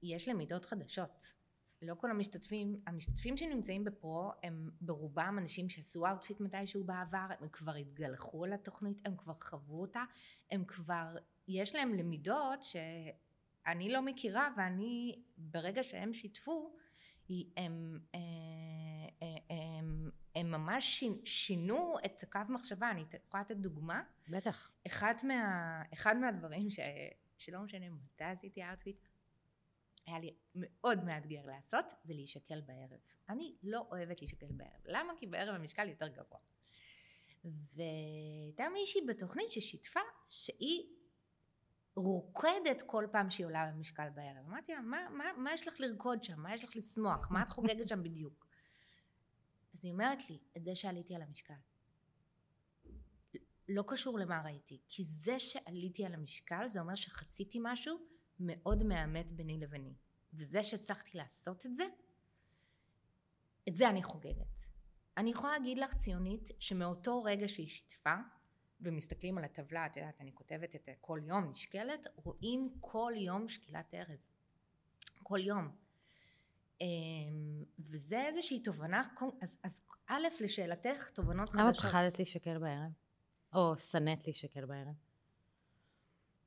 [0.04, 1.34] יש למידות חדשות.
[1.82, 7.50] לא כל המשתתפים, המשתתפים שנמצאים ב Pro הם ברובם אנשים שעשו Outfit מתישהו בעבר, הם
[7.50, 10.04] כבר התגלחו על התוכנית, הם כבר חוו אותה,
[10.52, 16.76] הם כבר, יש להם למידות שאני לא מכירה ואני, ברגע שהם שיתפו,
[17.30, 18.20] הם, הם, אה,
[20.38, 24.04] הם, ממש שינו את הקו מחשבה, אני יכולה לתת דוגמה?
[24.30, 24.72] בטח.
[24.88, 26.80] אחד, מה, אחד מהדברים ש,
[27.38, 28.98] שלא משנה מתי עשיתי Outfit,
[30.06, 33.00] היה לי מאוד מאתגר לעשות, זה להישקל בערב.
[33.30, 34.82] אני לא אוהבת להישקל בערב.
[34.86, 35.14] למה?
[35.18, 36.40] כי בערב המשקל יותר גבוה.
[37.46, 40.98] והייתה מישהי בתוכנית ששיתפה שהיא
[41.96, 44.46] רוקדת כל פעם שהיא עולה במשקל בערב.
[44.48, 46.40] אמרתי לה, מה, מה, מה יש לך לרקוד שם?
[46.40, 47.32] מה יש לך לשמוח?
[47.32, 48.47] מה את חוגגת שם בדיוק?
[49.78, 51.54] אז היא אומרת לי, את זה שעליתי על המשקל.
[53.70, 57.98] לא קשור למה ראיתי, כי זה שעליתי על המשקל זה אומר שחציתי משהו
[58.40, 59.96] מאוד מאמת ביני לביני.
[60.34, 61.84] וזה שהצלחתי לעשות את זה,
[63.70, 64.64] את זה אני חוגגת.
[65.18, 68.16] אני יכולה להגיד לך ציונית שמאותו רגע שהיא שיתפה
[68.82, 73.94] ומסתכלים על הטבלה, את יודעת, אני כותבת את כל יום נשקלת, רואים כל יום שקילת
[73.94, 74.20] ערב.
[75.24, 75.87] כל יום.
[76.82, 79.02] אמ, וזה איזושהי תובנה,
[79.42, 81.60] אז, אז א', לשאלתך, תובנות חדשות.
[81.60, 82.92] למה פחדת להישקל בערב?
[83.54, 84.96] או שנאת להישקל בערב?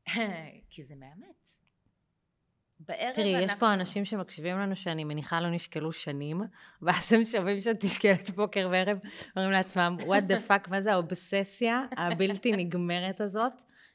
[0.71, 1.47] כי זה מאמת.
[2.81, 3.47] בערב תראי, אנחנו...
[3.47, 6.41] יש פה אנשים שמקשיבים לנו שאני מניחה לא נשקלו שנים,
[6.83, 8.99] ואז הם שומעים שאת נשקלת בוקר וערב,
[9.37, 13.53] אומרים לעצמם, what the fuck, מה זה האובססיה הבלתי נגמרת הזאת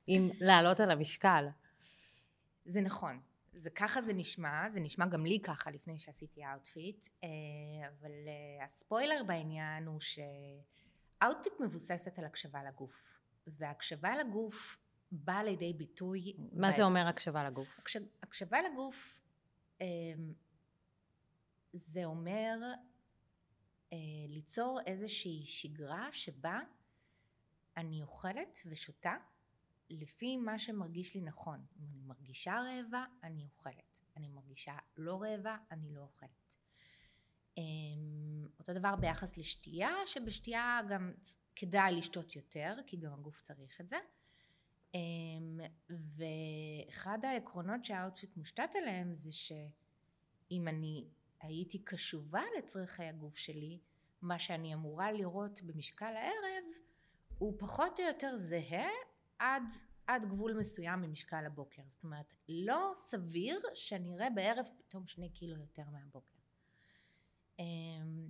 [0.08, 1.46] עם לעלות על המשקל?
[2.66, 3.20] זה נכון.
[3.56, 7.30] זה ככה זה נשמע, זה נשמע גם לי ככה לפני שעשיתי Outfit, אה,
[7.88, 14.78] אבל אה, הספוילר בעניין הוא ש Outfit מבוססת על הקשבה לגוף, והקשבה לגוף
[15.12, 16.34] באה לידי ביטוי...
[16.54, 17.80] מה זה אומר הקשבה לגוף?
[17.80, 17.98] הקש...
[18.24, 19.22] הקשבה לגוף
[19.82, 19.88] אה,
[21.74, 22.58] זה אומר
[24.28, 26.60] ליצור איזושהי שגרה שבה
[27.78, 29.16] אני אוכלת ושותה
[29.90, 31.66] לפי מה שמרגיש לי נכון.
[31.80, 34.02] אם אני מרגישה רעבה, אני אוכלת.
[34.18, 36.56] אני מרגישה לא רעבה, אני לא אוכלת.
[37.58, 41.12] אמ, אותו דבר ביחס לשתייה, שבשתייה גם
[41.56, 43.98] כדאי לשתות יותר, כי גם הגוף צריך את זה.
[44.94, 51.08] אמ, ואחד העקרונות שה Outfit מושתת עליהם זה שאם אני
[51.42, 53.80] הייתי קשובה לצרכי הגוף שלי,
[54.22, 56.64] מה שאני אמורה לראות במשקל הערב
[57.38, 58.90] הוא פחות או יותר זהה
[59.40, 59.64] עד,
[60.08, 61.82] עד גבול מסוים ממשקל הבוקר.
[61.90, 66.38] זאת אומרת, לא סביר שאני אראה בערב פתאום שני קילו יותר מהבוקר.
[67.60, 68.30] אמ,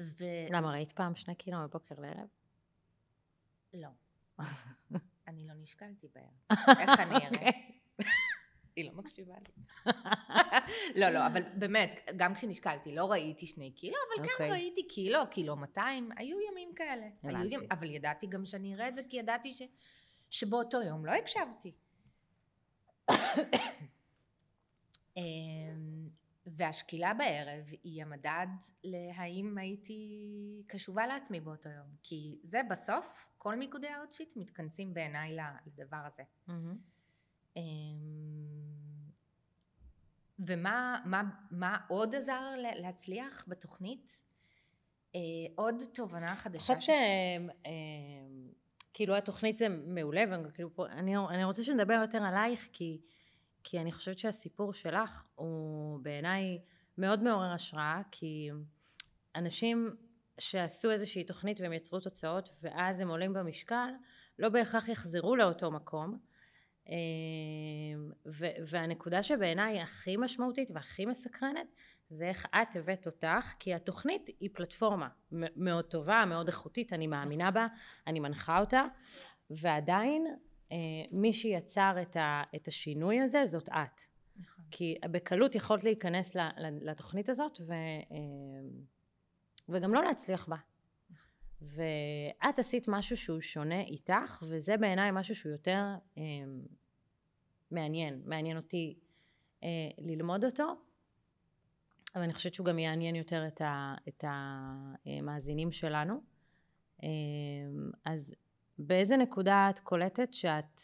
[0.00, 0.24] ו...
[0.50, 2.28] למה, ראית פעם שני קילו מבוקר לערב?
[3.74, 3.88] לא.
[5.28, 6.60] אני לא נשקלתי בערב.
[6.80, 7.28] איך אני אראה?
[7.28, 7.78] אוקיי.
[8.76, 9.92] היא לא מקשיבה לי.
[11.00, 14.28] לא, לא, אבל באמת, גם כשנשקלתי לא ראיתי שני קילו, אבל okay.
[14.28, 14.50] כן אוקיי.
[14.50, 17.06] ראיתי קילו, קילו 200, היו ימים כאלה.
[17.22, 17.60] היו ימ...
[17.70, 19.62] אבל ידעתי גם שאני אראה את זה, כי ידעתי ש...
[20.30, 21.74] שבאותו יום לא הקשבתי.
[25.16, 26.08] אמ,
[26.46, 28.46] והשקילה בערב היא המדד
[28.84, 30.28] להאם הייתי
[30.66, 31.86] קשובה לעצמי באותו יום.
[32.02, 36.22] כי זה בסוף, כל מיקודי ה Outfit מתכנסים בעיניי לדבר הזה.
[36.48, 37.60] Mm-hmm.
[40.46, 42.42] ומה מה, מה עוד עזר
[42.76, 44.22] להצליח בתוכנית?
[45.14, 45.20] אה,
[45.54, 46.72] עוד תובנה חדשה.
[46.72, 46.96] אני חושבת
[48.90, 50.24] שכאילו התוכנית זה מעולה,
[50.78, 53.00] ואני אני רוצה שנדבר יותר עלייך, כי,
[53.64, 56.58] כי אני חושבת שהסיפור שלך הוא בעיניי
[56.98, 58.50] מאוד מעורר השראה, כי
[59.36, 59.96] אנשים
[60.38, 63.90] שעשו איזושהי תוכנית והם יצרו תוצאות ואז הם עולים במשקל,
[64.38, 66.18] לא בהכרח יחזרו לאותו מקום.
[66.90, 68.10] אמ,
[68.70, 71.74] והנקודה שבעיניי הכי משמעותית והכי מסקרנת
[72.08, 77.50] זה איך את הבאת אותך כי התוכנית היא פלטפורמה מאוד טובה מאוד איכותית אני מאמינה
[77.50, 77.66] בה
[78.06, 78.84] אני מנחה אותה
[79.50, 80.26] ועדיין
[80.72, 80.76] אה,
[81.10, 81.96] מי שיצר
[82.56, 84.00] את השינוי הזה זאת את.
[84.36, 84.64] נכון.
[84.70, 86.36] כי בקלות יכולת להיכנס
[86.80, 87.72] לתוכנית הזאת ו,
[88.10, 88.70] אמ,
[89.68, 90.56] וגם לא להצליח בה.
[91.60, 95.84] ואת עשית משהו שהוא שונה איתך, וזה בעיניי משהו שהוא יותר
[96.18, 96.22] אה,
[97.70, 98.98] מעניין, מעניין אותי
[99.62, 100.74] אה, ללמוד אותו,
[102.14, 106.20] אבל אני חושבת שהוא גם יעניין יותר את, ה, את המאזינים שלנו.
[108.04, 108.34] אז
[108.78, 110.80] באיזה נקודה את קולטת שאת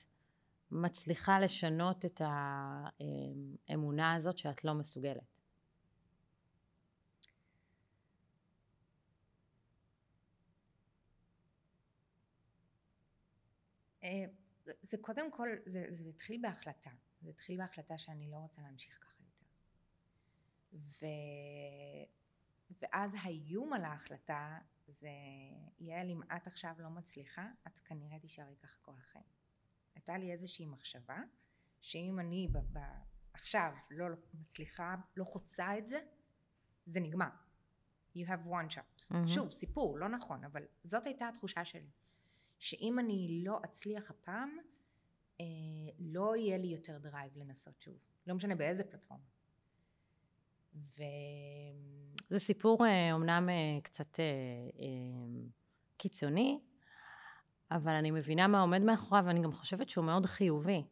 [0.70, 2.20] מצליחה לשנות את
[3.68, 5.37] האמונה הזאת שאת לא מסוגלת?
[14.05, 14.25] אה,
[14.83, 16.91] זה קודם כל, זה, זה התחיל בהחלטה.
[17.21, 19.47] זה התחיל בהחלטה שאני לא רוצה להמשיך ככה יותר.
[20.73, 21.07] ו...
[22.83, 25.09] ואז האיום על ההחלטה זה,
[25.79, 29.25] יעל, אם את עכשיו לא מצליחה, את כנראה תישארי ככה כל החיים.
[29.95, 31.19] הייתה לי איזושהי מחשבה,
[31.81, 33.03] שאם אני ב- ב-
[33.33, 36.01] עכשיו לא מצליחה, לא חוצה את זה,
[36.87, 37.31] זה נגמר.
[38.17, 39.13] You have one shot.
[39.13, 39.29] Mm-hmm.
[39.29, 41.91] שוב, סיפור, לא נכון, אבל זאת הייתה התחושה שלי.
[42.59, 44.59] שאם אני לא אצליח הפעם,
[45.40, 45.45] אה,
[45.99, 47.99] לא יהיה לי יותר drive לנסות שוב.
[48.27, 49.25] לא משנה באיזה פלטפורמה.
[50.75, 51.03] ו...
[52.29, 52.79] זה סיפור
[53.12, 54.25] אומנם אה, אה, קצת אה,
[55.97, 56.61] קיצוני,
[57.71, 60.83] אבל אני מבינה מה עומד מאחוריו, ואני גם חושבת שהוא מאוד חיובי.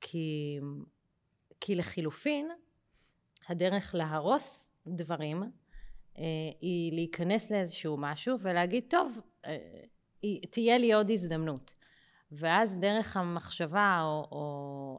[0.00, 0.58] כי,
[1.60, 2.48] כי לחילופין,
[3.48, 5.42] הדרך להרוס דברים
[6.60, 9.20] היא להיכנס לאיזשהו משהו ולהגיד, טוב,
[10.50, 11.74] תהיה לי עוד הזדמנות.
[12.32, 14.98] ואז דרך המחשבה, או, או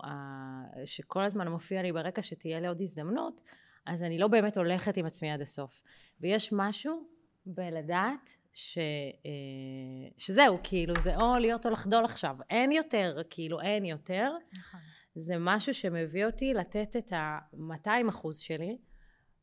[0.85, 3.41] שכל הזמן מופיע לי ברקע שתהיה לי עוד הזדמנות,
[3.85, 5.81] אז אני לא באמת הולכת עם עצמי עד הסוף.
[6.21, 7.03] ויש משהו
[7.45, 8.77] בלדעת ש,
[9.25, 12.35] אה, שזהו, כאילו, זה או להיות או לחדול עכשיו.
[12.49, 14.31] אין יותר, כאילו, אין יותר.
[14.57, 14.79] נכון.
[15.15, 18.77] זה משהו שמביא אותי לתת את ה-200 אחוז שלי,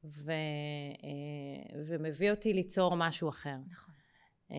[0.04, 0.32] ו,
[1.02, 3.56] אה, ומביא אותי ליצור משהו אחר.
[3.70, 3.94] נכון.
[4.50, 4.56] אה,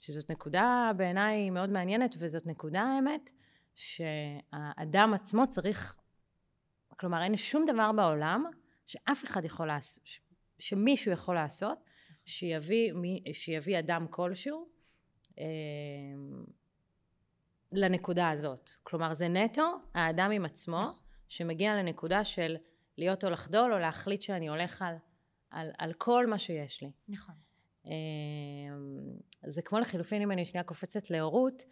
[0.00, 3.30] שזאת נקודה בעיניי מאוד מעניינת, וזאת נקודה, האמת,
[3.74, 5.96] שהאדם עצמו צריך,
[6.96, 8.44] כלומר אין שום דבר בעולם
[8.86, 10.04] שאף אחד יכול לעשות,
[10.58, 11.78] שמישהו יכול לעשות,
[12.24, 12.92] שיביא,
[13.32, 14.68] שיביא אדם כלשהו
[15.38, 15.44] אה,
[17.72, 18.70] לנקודה הזאת.
[18.82, 20.94] כלומר זה נטו האדם עם עצמו, נכון.
[21.28, 22.56] שמגיע לנקודה של
[22.98, 24.94] להיות או לחדול או להחליט שאני הולך על,
[25.50, 26.90] על, על כל מה שיש לי.
[27.08, 27.34] נכון.
[27.88, 28.98] אמ,
[29.46, 31.62] זה כמו לחילופין אם אני שנייה קופצת להורות,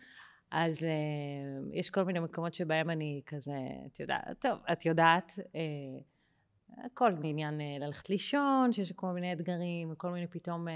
[0.51, 6.85] אז uh, יש כל מיני מקומות שבהם אני כזה, את יודעת, טוב, את יודעת, uh,
[6.85, 10.67] הכל מעניין uh, ללכת לישון, שיש כל מיני אתגרים, וכל מיני פתאום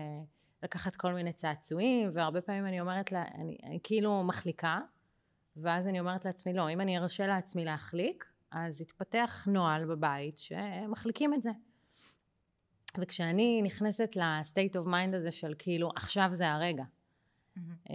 [0.62, 4.81] לקחת כל מיני צעצועים, והרבה פעמים אני אומרת לה, אני, אני כאילו מחליקה,
[5.57, 11.35] ואז אני אומרת לעצמי, לא, אם אני ארשה לעצמי להחליק, אז יתפתח נוהל בבית שמחליקים
[11.35, 11.50] את זה.
[12.98, 16.85] וכשאני נכנסת ל state of mind הזה של כאילו עכשיו זה הרגע.
[17.57, 17.90] mm-hmm.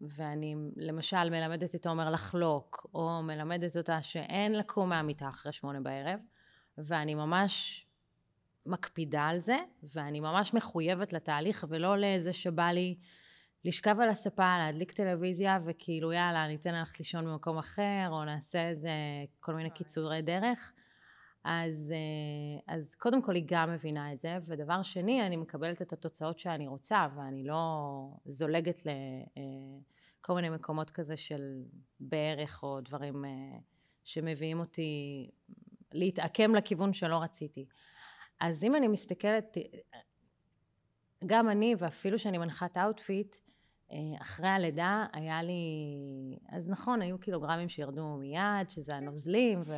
[0.00, 6.20] ואני למשל מלמדת את עומר לחלוק או מלמדת אותה שאין לקום מהמיטה אחרי שמונה בערב
[6.78, 7.86] ואני ממש
[8.66, 12.96] מקפידה על זה ואני ממש מחויבת לתהליך ולא לאיזה שבא לי
[13.64, 18.90] לשכב על הספה, להדליק טלוויזיה וכאילו יאללה ניתן ללכת לישון במקום אחר או נעשה איזה
[19.40, 20.72] כל מיני קיצורי דרך
[21.44, 25.92] אז, אה, אז קודם כל היא גם מבינה את זה, ודבר שני, אני מקבלת את
[25.92, 27.62] התוצאות שאני רוצה, ואני לא
[28.26, 31.62] זולגת לכל אה, מיני מקומות כזה של
[32.00, 33.30] בערך או דברים אה,
[34.04, 35.30] שמביאים אותי
[35.92, 37.66] להתעקם לכיוון שלא רציתי.
[38.40, 39.56] אז אם אני מסתכלת,
[41.26, 43.36] גם אני, ואפילו שאני מנחת Outfit,
[44.20, 45.62] אחרי הלידה היה לי,
[46.48, 49.72] אז נכון, היו קילוגרמים שירדו מיד, שזה הנוזלים, ו...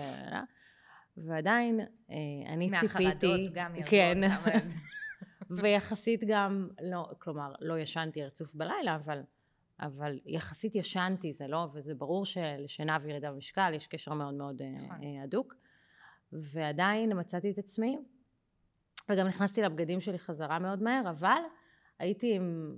[1.16, 3.04] ועדיין אה, אני ציפיתי...
[3.04, 4.18] מהחרדות גם ירדו כן.
[5.62, 9.20] ויחסית גם, לא, כלומר, לא ישנתי רצוף בלילה, אבל,
[9.80, 14.70] אבל יחסית ישנתי, זה לא, וזה ברור שלשינה וירידה במשקל יש קשר מאוד מאוד אה,
[14.70, 15.02] נכון.
[15.02, 15.54] אה, הדוק.
[16.32, 17.98] ועדיין מצאתי את עצמי,
[19.08, 21.40] וגם נכנסתי לבגדים שלי חזרה מאוד מהר, אבל
[21.98, 22.76] הייתי עם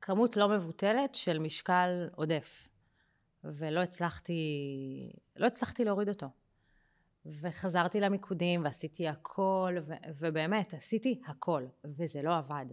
[0.00, 2.68] כמות לא מבוטלת של משקל עודף,
[3.44, 4.42] ולא הצלחתי,
[5.36, 6.26] לא הצלחתי להוריד אותו.
[7.26, 12.66] וחזרתי למיקודים ועשיתי הכל, ו- ובאמת עשיתי הכל, וזה לא עבד.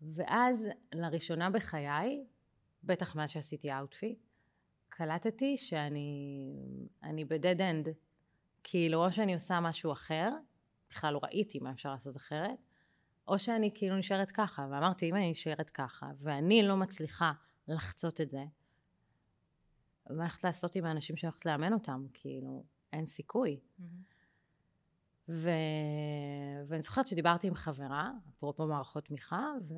[0.00, 2.24] ואז לראשונה בחיי,
[2.84, 4.18] בטח מאז שעשיתי Outfit,
[4.88, 7.88] קלטתי שאני ב dead end.
[8.68, 10.30] כאילו או שאני עושה משהו אחר,
[10.90, 12.58] בכלל לא ראיתי מה אפשר לעשות אחרת,
[13.28, 17.32] או שאני כאילו נשארת ככה, ואמרתי אם אני נשארת ככה, ואני לא מצליחה
[17.68, 18.44] לחצות את זה, מה
[20.10, 22.06] אני הולכת לעשות עם האנשים שאני הולכת לאמן אותם?
[22.14, 23.60] כאילו, אין סיכוי.
[23.80, 24.16] Mm-hmm.
[25.28, 25.50] ו...
[26.68, 29.74] ואני זוכרת שדיברתי עם חברה, אפרופו מערכות תמיכה, ו...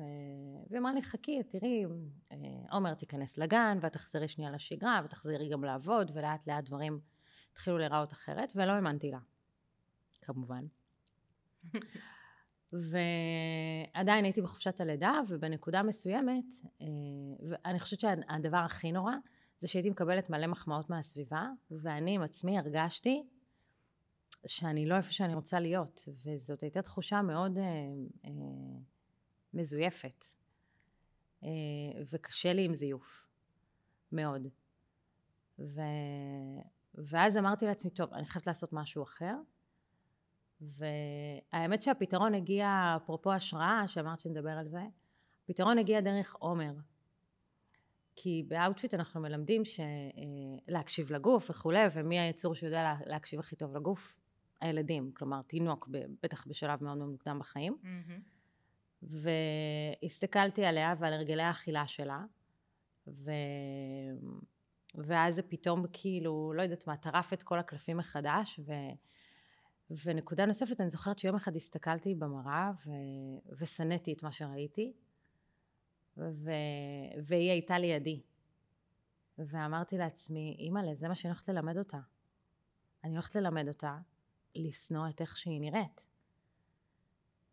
[0.69, 1.85] והיא אמרה לי, חכי, תראי,
[2.31, 2.37] אה,
[2.71, 6.99] עומר תיכנס לגן, ואת תחזרי שנייה לשגרה, ותחזרי גם לעבוד, ולאט לאט דברים
[7.51, 9.19] התחילו להיראות אחרת, ולא האמנתי לה,
[10.21, 10.65] כמובן.
[12.73, 16.45] ועדיין הייתי בחופשת הלידה, ובנקודה מסוימת,
[16.81, 16.87] אה,
[17.49, 19.13] ואני חושבת שהדבר הכי נורא,
[19.59, 23.23] זה שהייתי מקבלת מלא מחמאות מהסביבה, ואני עם עצמי הרגשתי
[24.47, 27.63] שאני לא איפה שאני רוצה להיות, וזאת הייתה תחושה מאוד אה,
[28.25, 28.31] אה,
[29.53, 30.25] מזויפת,
[31.43, 31.49] אה,
[32.11, 33.27] וקשה לי עם זיוף,
[34.11, 34.47] מאוד.
[35.59, 35.81] ו...
[36.93, 39.35] ואז אמרתי לעצמי, טוב, אני חייבת לעשות משהו אחר,
[40.61, 44.81] והאמת שהפתרון הגיע, אפרופו השראה, שאמרת שנדבר על זה,
[45.43, 46.73] הפתרון הגיע דרך עומר.
[48.15, 49.61] כי ב Outfit אנחנו מלמדים
[50.67, 54.15] להקשיב לגוף וכולי, ומי היצור שיודע להקשיב הכי טוב לגוף?
[54.61, 55.89] הילדים, כלומר תינוק,
[56.23, 57.77] בטח בשלב מאוד מאוד מוקדם בחיים.
[57.83, 59.09] Mm-hmm.
[60.03, 62.23] והסתכלתי עליה ועל הרגלי האכילה שלה,
[63.07, 63.31] ו...
[64.95, 68.73] ואז זה פתאום כאילו, לא יודעת מה, טרף את כל הקלפים מחדש, ו...
[70.05, 72.89] ונקודה נוספת, אני זוכרת שיום אחד הסתכלתי במראה ו...
[73.59, 74.93] ושנאתי את מה שראיתי,
[76.17, 76.51] ו...
[77.23, 78.21] והיא הייתה לידי.
[79.37, 81.99] ואמרתי לעצמי, אימא'לה, זה מה שאני הולכת ללמד אותה.
[83.03, 83.97] אני הולכת ללמד אותה
[84.55, 86.07] לשנוא את איך שהיא נראית.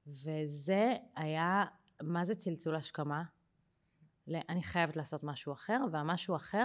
[0.07, 1.65] וזה היה,
[2.03, 3.23] מה זה צלצול השכמה?
[4.29, 6.65] אני חייבת לעשות משהו אחר, והמשהו אחר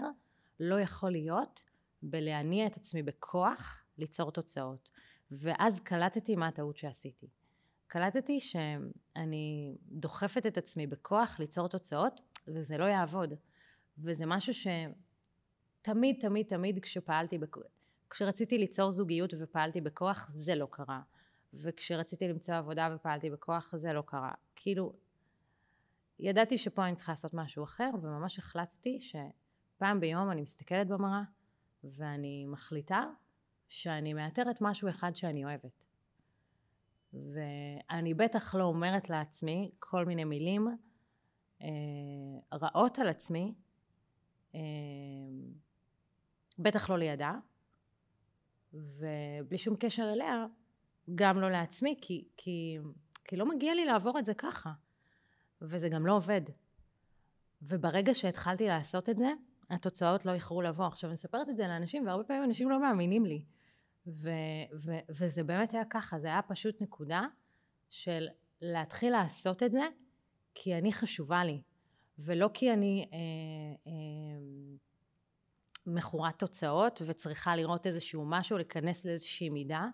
[0.60, 1.64] לא יכול להיות
[2.04, 4.90] בלהניע את עצמי בכוח ליצור תוצאות.
[5.32, 7.30] ואז קלטתי מה הטעות שעשיתי.
[7.92, 13.34] קלטתי שאני דוחפת את עצמי בכוח ליצור תוצאות, וזה לא יעבוד.
[13.98, 17.58] וזה משהו שתמיד, תמיד, תמיד כשפעלתי, בכ...
[18.10, 21.02] כשרציתי ליצור זוגיות ופעלתי בכוח, זה לא קרה.
[21.54, 24.32] וכשרציתי למצוא עבודה ופעלתי בכוח, זה לא קרה.
[24.56, 24.94] כאילו,
[26.20, 31.24] ידעתי שפה אני צריכה לעשות משהו אחר, וממש החלטתי שפעם ביום אני מסתכלת במראה,
[31.84, 33.06] ואני מחליטה
[33.68, 35.91] שאני מאתרת משהו אחד שאני אוהבת.
[37.14, 40.68] ואני בטח לא אומרת לעצמי כל מיני מילים
[41.62, 41.68] אה,
[42.54, 43.54] רעות על עצמי,
[44.56, 44.60] אה,
[46.60, 47.34] בטח לא לידה,
[48.74, 50.46] ובלי שום קשר אליה,
[51.16, 52.78] גם לא לעצמי, כי, כי,
[53.24, 54.72] כי לא מגיע לי לעבור את זה ככה,
[55.62, 56.42] וזה גם לא עובד.
[57.62, 59.32] וברגע שהתחלתי לעשות את זה,
[59.70, 60.86] התוצאות לא איחרו לבוא.
[60.86, 63.44] עכשיו, אני מספרת את זה לאנשים, והרבה פעמים אנשים לא מאמינים לי.
[64.08, 64.30] ו,
[64.86, 67.26] ו, וזה באמת היה ככה, זה היה פשוט נקודה
[67.90, 68.28] של
[68.62, 69.88] להתחיל לעשות את זה,
[70.56, 71.62] כי אני חשובה לי,
[72.20, 73.10] ולא כי אני...
[73.14, 73.18] אה,
[73.88, 74.72] אה,
[75.86, 79.86] מכורת תוצאות וצריכה לראות איזשהו משהו, להיכנס לאיזושהי מידה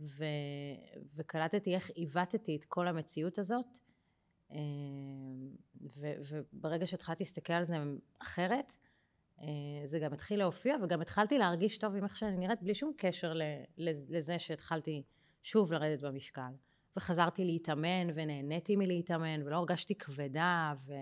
[0.00, 0.24] ו...
[1.14, 3.78] וקלטתי איך עיוותתי את כל המציאות הזאת
[4.52, 4.58] אה,
[5.96, 6.12] ו...
[6.28, 7.76] וברגע שהתחלתי להסתכל על זה
[8.18, 8.76] אחרת
[9.84, 13.34] זה גם התחיל להופיע וגם התחלתי להרגיש טוב עם איך שאני נראית בלי שום קשר
[14.08, 15.02] לזה שהתחלתי
[15.42, 16.52] שוב לרדת במשקל.
[16.96, 20.92] וחזרתי להתאמן ונהניתי מלהתאמן ולא הרגשתי כבדה ו...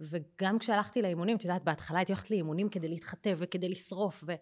[0.00, 4.32] וגם כשהלכתי לאימונים, את יודעת, בהתחלה הייתי הולכת לאימונים כדי להתחטא וכדי לשרוף, ו...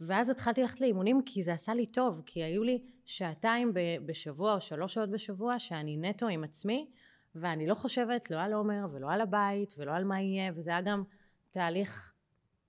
[0.00, 3.72] ואז התחלתי ללכת לאימונים כי זה עשה לי טוב, כי היו לי שעתיים
[4.06, 6.90] בשבוע או שלוש שעות בשבוע שאני נטו עם עצמי,
[7.34, 10.80] ואני לא חושבת לא על עומר ולא על הבית ולא על מה יהיה, וזה היה
[10.80, 11.02] גם
[11.50, 12.15] תהליך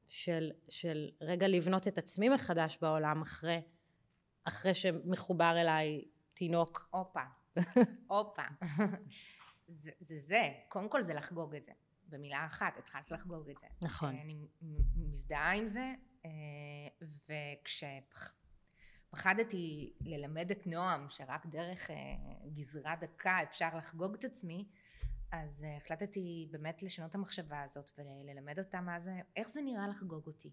[0.07, 3.61] של, של רגע לבנות את עצמי מחדש בעולם אחרי,
[4.43, 6.87] אחרי שמחובר אליי תינוק.
[6.91, 7.23] הופה,
[8.07, 8.43] הופה.
[9.67, 11.71] זה, זה זה, קודם כל זה לחגוג את זה.
[12.09, 13.67] במילה אחת, התחלת לחגוג את זה.
[13.81, 14.15] נכון.
[14.15, 14.47] אני
[14.95, 15.93] מזדהה עם זה,
[16.25, 16.31] אה,
[19.09, 21.95] וכשפחדתי ללמד את נועם שרק דרך אה,
[22.53, 24.67] גזרה דקה אפשר לחגוג את עצמי,
[25.31, 29.87] אז אה, החלטתי באמת לשנות את המחשבה הזאת וללמד אותה מה זה, איך זה נראה
[29.87, 30.51] לחגוג אותי.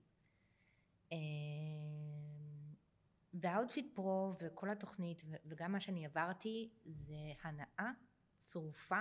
[3.35, 7.91] והאוטפיט פרו וכל התוכנית וגם מה שאני עברתי זה הנאה
[8.39, 9.01] צרופה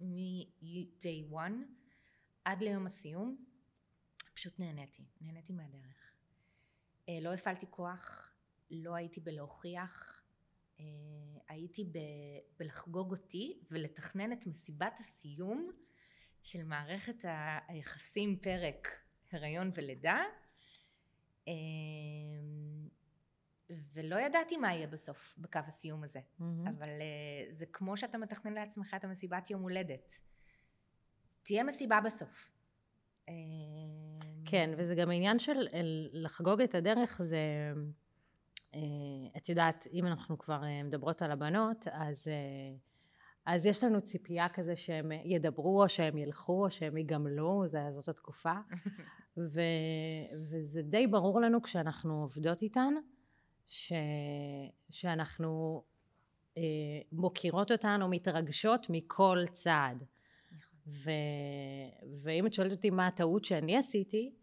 [0.00, 1.54] מ-day one
[2.44, 3.44] עד ליום הסיום
[4.34, 6.14] פשוט נהניתי, נהניתי מהדרך.
[7.08, 8.32] אה, לא הפעלתי כוח,
[8.70, 10.25] לא הייתי בלהוכיח, אה,
[11.48, 11.98] הייתי ב,
[12.58, 15.70] בלחגוג אותי ולתכנן את מסיבת הסיום
[16.42, 17.24] של מערכת
[17.68, 18.88] היחסים פרק
[19.32, 20.22] הריון ולידה
[21.48, 21.54] אה,
[23.70, 26.44] ולא ידעתי מה יהיה בסוף בקו הסיום הזה, mm-hmm.
[26.70, 30.12] אבל uh, זה כמו שאתה מתכנן לעצמך את המסיבת יום הולדת.
[31.42, 32.50] תהיה מסיבה בסוף.
[33.28, 33.34] אה,
[34.44, 35.66] כן, וזה גם עניין של
[36.12, 37.72] לחגוג את הדרך, זה,
[39.36, 42.78] את יודעת, אם אנחנו כבר מדברות על הבנות, אז, uh,
[43.46, 48.54] אז יש לנו ציפייה כזה שהם ידברו, או שהם ילכו, או שהם יגמלו, זאת התקופה,
[49.52, 49.60] ו,
[50.50, 52.94] וזה די ברור לנו כשאנחנו עובדות איתן.
[53.66, 53.92] ש...
[54.90, 55.82] שאנחנו
[56.56, 56.62] אה,
[57.12, 60.04] מוקירות אותן או מתרגשות מכל צעד.
[60.52, 60.78] נכון.
[60.86, 61.10] ו...
[62.22, 64.34] ואם את שואלת אותי מה הטעות שאני עשיתי,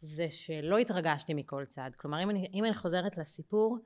[0.00, 1.94] זה שלא התרגשתי מכל צעד.
[1.96, 3.78] כלומר, אם אני, אם אני חוזרת לסיפור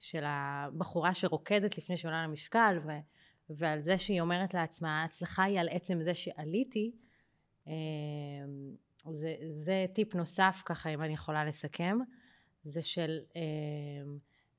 [0.00, 2.90] של הבחורה שרוקדת לפני שעולה למשקל, ו...
[3.50, 6.92] ועל זה שהיא אומרת לעצמה, ההצלחה היא על עצם זה שעליתי,
[7.68, 7.72] אה,
[9.12, 11.98] זה, זה טיפ נוסף ככה, אם אני יכולה לסכם,
[12.64, 13.42] זה של אה,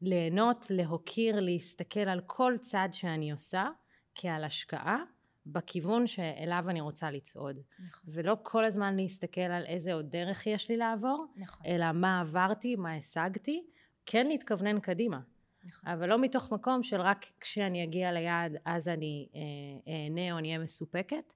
[0.01, 3.67] ליהנות, להוקיר, להסתכל על כל צעד שאני עושה
[4.15, 5.03] כעל השקעה
[5.51, 7.59] בכיוון שאליו אני רוצה לצעוד.
[7.79, 8.13] נכון.
[8.13, 11.65] ולא כל הזמן להסתכל על איזה עוד דרך יש לי לעבור, נכון.
[11.65, 13.63] אלא מה עברתי, מה השגתי,
[14.05, 15.19] כן להתכוונן קדימה.
[15.65, 15.89] נכון.
[15.89, 20.47] אבל לא מתוך מקום של רק כשאני אגיע ליעד אז אני אה, אהנה או אני
[20.47, 21.33] אהיה מסופקת,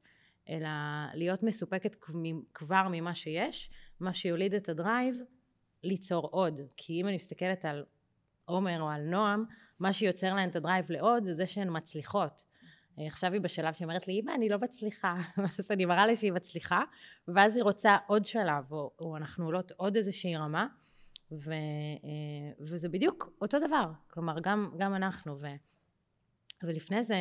[0.49, 0.69] אלא
[1.13, 1.95] להיות מסופקת
[2.53, 5.15] כבר ממה שיש, מה שיוליד את ה drive,
[5.83, 6.61] ליצור עוד.
[6.77, 7.85] כי אם אני מסתכלת על
[8.45, 9.45] עומר או על נועם,
[9.79, 12.43] מה שיוצר להן את ה drive לעוד זה זה שהן מצליחות.
[12.99, 15.15] אה, עכשיו היא בשלב שהיא אומרת לי, אמא, אני לא מצליחה.
[15.59, 16.83] אז אני מראה לה שהיא מצליחה,
[17.27, 20.67] ואז היא רוצה עוד שלב, או, או אנחנו עולות עוד איזושהי רמה,
[21.31, 23.91] ו, אה, וזה בדיוק אותו דבר.
[24.07, 25.37] כלומר, גם, גם אנחנו.
[25.39, 25.47] ו,
[26.63, 27.15] ולפני זה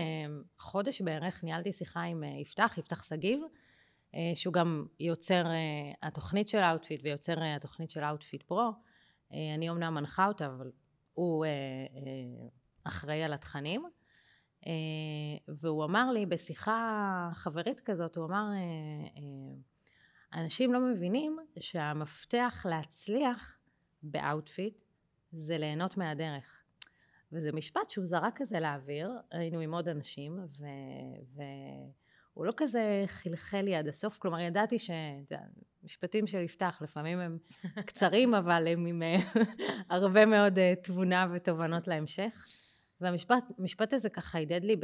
[0.58, 3.40] חודש בערך ניהלתי שיחה עם אה, יפתח, יפתח שגיב,
[4.34, 5.44] שהוא גם יוצר
[6.02, 8.70] התוכנית של ה Outfit ויוצר התוכנית של ה Outfit Pro.
[9.30, 10.70] אני אומנם מנחה אותה, אבל
[11.14, 11.44] הוא
[12.84, 13.84] אחראי על התכנים.
[14.66, 18.58] אה, והוא אמר לי בשיחה חברית כזאת, הוא אמר, אה,
[19.16, 23.58] אה, אנשים לא מבינים שהמפתח להצליח
[24.02, 24.84] ב Outfit
[25.32, 26.62] זה ליהנות מהדרך.
[27.32, 30.64] וזה משפט שהוא זרק כזה לאוויר, היינו עם עוד אנשים, ו...
[31.34, 37.38] והוא לא כזה חלחל לי עד הסוף, כלומר ידעתי שמשפטים של יפתח לפעמים הם
[37.86, 39.02] קצרים, אבל הם עם
[39.90, 42.61] הרבה מאוד תבונה ותובנות להמשך.
[43.02, 44.76] והמשפט הזה ככה הדהד לי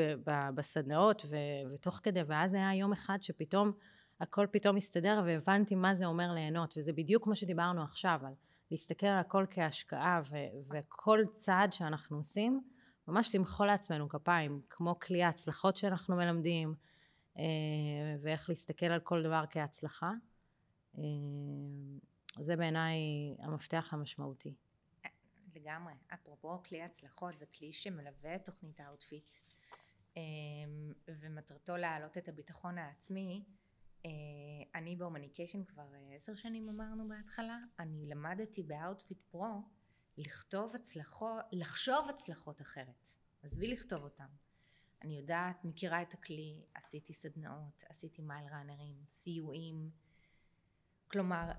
[0.54, 1.36] בסדנאות ו,
[1.74, 3.72] ותוך כדי, ואז היה יום אחד שפתאום
[4.20, 8.32] הכל פתאום הסתדר והבנתי מה זה אומר ליהנות, וזה בדיוק מה שדיברנו עכשיו, על
[8.70, 10.36] להסתכל על הכל כהשקעה ו,
[10.70, 12.60] וכל צעד שאנחנו עושים,
[13.08, 16.74] ממש למחוא לעצמנו כפיים, כמו כלי ההצלחות שאנחנו מלמדים,
[17.38, 17.42] אה,
[18.22, 20.12] ואיך להסתכל על כל דבר כהצלחה.
[20.98, 21.02] אה,
[22.40, 22.98] זה בעיניי
[23.38, 24.54] המפתח המשמעותי.
[25.54, 25.92] לגמרי.
[26.14, 29.34] אפרופו כלי הצלחות, זה כלי שמלווה את תוכנית ה Outfit
[30.16, 33.44] אמ, ומטרתו להעלות את הביטחון העצמי.
[34.06, 34.10] אה,
[34.74, 39.62] אני ב Humanication כבר אה, עשר שנים אמרנו בהתחלה, אני למדתי ב Outfit Pro
[40.16, 43.08] לכתוב הצלחות, לחשוב הצלחות אחרת.
[43.42, 44.26] עזבי לכתוב אותם.
[45.02, 49.90] אני יודעת, מכירה את הכלי, עשיתי סדנאות, עשיתי mile runner ים, סיועים.
[51.08, 51.52] כלומר,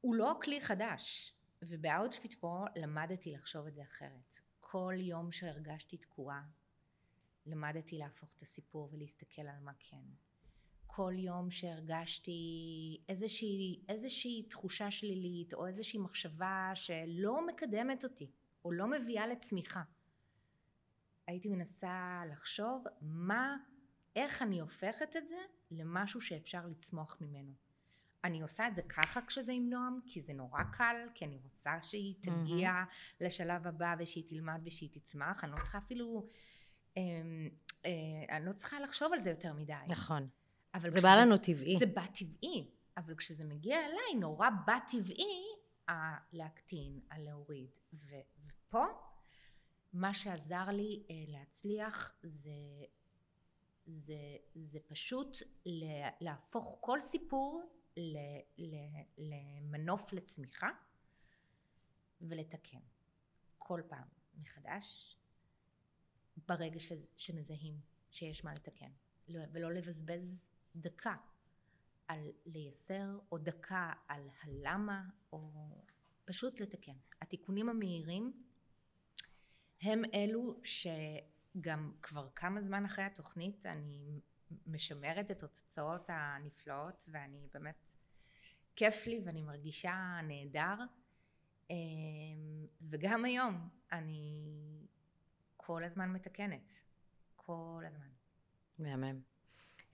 [0.00, 1.34] הוא לא כלי חדש.
[1.62, 4.40] וב Outfit פה למדתי לחשוב את זה אחרת.
[4.60, 6.42] כל יום שהרגשתי תקועה,
[7.46, 10.04] למדתי להפוך את הסיפור ולהסתכל על מה כן.
[10.86, 12.40] כל יום שהרגשתי
[13.08, 18.30] איזושהי, איזושהי תחושה שלילית או איזושהי מחשבה שלא מקדמת אותי
[18.64, 19.82] או לא מביאה לצמיחה,
[21.26, 23.56] הייתי מנסה לחשוב מה,
[24.16, 25.38] איך אני הופכת את זה
[25.70, 27.52] למשהו שאפשר לצמוח ממנו.
[28.24, 31.72] אני עושה את זה ככה כשזה עם נועם, כי זה נורא קל, כי אני רוצה
[31.82, 33.24] שהיא תגיע mm-hmm.
[33.24, 36.26] לשלב הבא ושהיא תלמד ושהיא תצמח, אני לא צריכה אפילו,
[36.96, 37.02] אה,
[37.84, 39.72] אה, אני לא צריכה לחשוב על זה יותר מדי.
[39.88, 40.28] נכון.
[40.74, 41.76] זה כשזה, בא לנו טבעי.
[41.78, 45.44] זה בא טבעי, אבל כשזה מגיע אליי, נורא בא טבעי
[46.32, 47.70] להקטין, הלהוריד.
[47.92, 48.84] ופה,
[49.92, 52.50] מה שעזר לי אה, להצליח זה
[53.88, 54.14] זה,
[54.54, 55.38] זה פשוט
[56.20, 57.77] להפוך כל סיפור
[59.18, 60.68] למנוף לצמיחה
[62.20, 62.80] ולתקן
[63.58, 65.16] כל פעם מחדש
[66.48, 66.80] ברגע
[67.16, 67.80] שמזהים
[68.10, 68.90] שיש מה לתקן
[69.28, 71.16] לא, ולא לבזבז דקה
[72.08, 75.50] על לייסר או דקה על הלמה או
[76.24, 76.96] פשוט לתקן.
[77.22, 78.42] התיקונים המהירים
[79.80, 84.20] הם אלו שגם כבר כמה זמן אחרי התוכנית אני
[84.66, 87.88] משמרת את התוצאות הנפלאות ואני באמת
[88.76, 90.74] כיף לי ואני מרגישה נהדר
[91.70, 94.46] אמ, וגם היום אני
[95.56, 96.72] כל הזמן מתקנת
[97.36, 98.08] כל הזמן.
[98.78, 99.20] מהמם.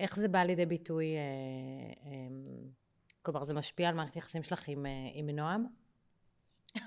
[0.01, 1.21] איך זה בא לידי ביטוי, אה,
[2.11, 2.29] אה,
[3.23, 5.67] כלומר זה משפיע על מערכת היחסים שלך עם, אה, עם נועם?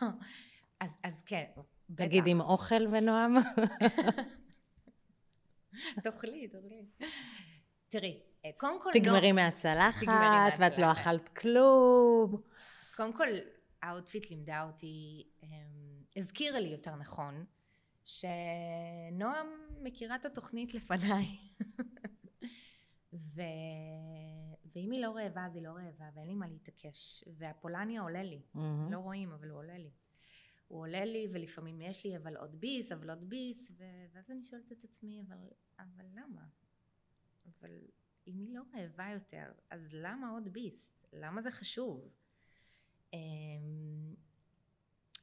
[0.80, 1.52] אז, אז כן,
[1.96, 3.36] תגיד עם אוכל ונועם?
[6.04, 6.86] תאכלי, תאכלי.
[7.90, 8.90] תראי, אה, קודם כל...
[8.94, 9.36] תגמרי לא...
[9.36, 10.08] מהצלחת,
[10.60, 12.42] ואת לא אכלת כלום.
[12.96, 13.28] קודם כל,
[13.82, 15.50] ה Outfit לימדה אותי, אמ,
[16.16, 17.46] הזכירה לי יותר נכון,
[18.06, 19.48] שנועם
[19.82, 21.38] מכירה את התוכנית לפניי.
[23.14, 23.42] ו...
[24.76, 28.42] ואם היא לא רעבה אז היא לא רעבה ואין לי מה להתעקש והפולניה עולה לי,
[28.56, 28.60] mm-hmm.
[28.92, 29.92] לא רואים אבל הוא עולה לי.
[30.68, 33.84] הוא עולה לי ולפעמים יש לי אבל עוד ביס אבל עוד ביס ו...
[34.14, 35.38] ואז אני שואלת את עצמי אבל,
[35.80, 36.42] אבל למה?
[37.48, 37.72] אבל
[38.28, 40.96] אם היא לא רעבה יותר אז למה עוד ביס?
[41.14, 42.10] למה זה חשוב?
[43.14, 44.16] אמ,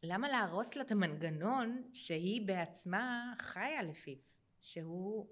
[0.02, 4.16] למה להרוס לה את המנגנון שהיא בעצמה חיה לפיו,
[4.60, 5.28] שהוא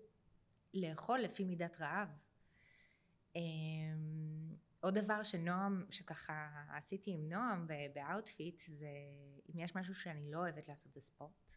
[0.74, 2.08] לאכול לפי מידת רעב.
[3.36, 8.90] אמ, עוד דבר שנועם, שככה עשיתי עם נועם ב Outfit, זה
[9.48, 11.52] אם יש משהו שאני לא אוהבת לעשות זה ספורט,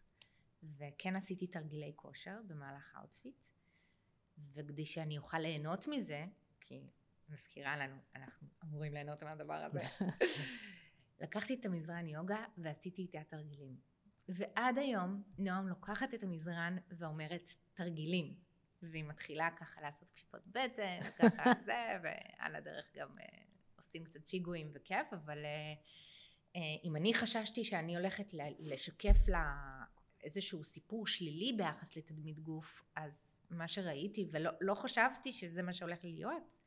[0.63, 3.47] וכן עשיתי תרגילי כושר במהלך ה Outfit,
[4.53, 6.25] וכדי שאני אוכל ליהנות מזה,
[6.61, 6.89] כי
[7.29, 9.83] מזכירה לנו, אנחנו אמורים ליהנות מהדבר הזה,
[11.21, 13.75] לקחתי את המזרן יוגה ועשיתי איתה תרגילים.
[14.29, 18.45] ועד היום נועם לוקחת את המזרן ואומרת תרגילים.
[18.81, 23.21] והיא מתחילה ככה לעשות כפיפות בטן, ככה זה, ועל הדרך גם uh,
[23.75, 29.55] עושים קצת שיגועים וכיף, אבל uh, uh, אם אני חששתי שאני הולכת לשקף לה
[30.25, 35.99] איזשהו סיפור שלילי ביחס לתדמית גוף, אז מה שראיתי, ולא לא חשבתי שזה מה שהולך
[36.03, 36.59] להיות,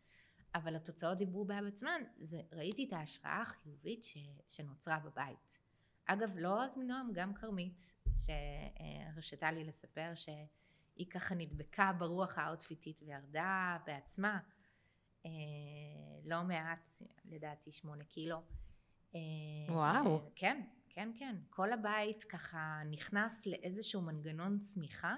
[0.54, 4.16] אבל התוצאות דיברו בעד עצמן, זה ראיתי את ההשראה החיובית ש,
[4.48, 5.60] שנוצרה בבית.
[6.04, 13.78] אגב, לא רק מנועם, גם כרמית, שהרשתה לי לספר שהיא ככה נדבקה ברוח האוטפיטית וירדה
[13.86, 14.38] בעצמה
[15.26, 15.30] אה,
[16.24, 16.88] לא מעט,
[17.24, 18.42] לדעתי שמונה קילו.
[19.14, 19.20] אה,
[19.68, 20.20] וואו.
[20.34, 20.62] כן,
[20.98, 21.36] כן, כן.
[21.50, 25.14] כל הבית ככה נכנס לאיזשהו מנגנון צמיחה,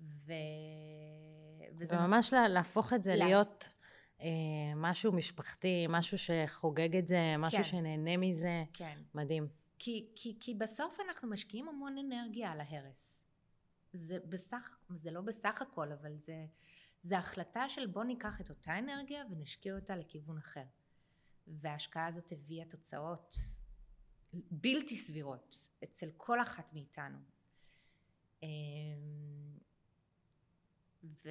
[0.00, 0.32] ו...
[1.78, 3.24] וזה ממש להפוך את זה לה...
[3.26, 3.68] להיות
[4.20, 4.26] אה,
[4.76, 7.64] משהו משפחתי, משהו שחוגג את זה, משהו כן.
[7.64, 8.64] שנהנה מזה.
[8.72, 8.98] כן.
[9.14, 9.48] מדהים.
[9.78, 13.26] כי, כי, כי בסוף אנחנו משקיעים המון אנרגיה על ההרס.
[13.92, 16.46] זה בסך, זה לא בסך הכל, אבל זה,
[17.00, 20.64] זה החלטה של בוא ניקח את אותה אנרגיה ונשקיע אותה לכיוון אחר.
[21.46, 23.36] וההשקעה הזאת הביאה תוצאות
[24.32, 27.18] בלתי סבירות אצל כל אחת מאיתנו.
[28.42, 28.48] אמ,
[31.04, 31.30] ו...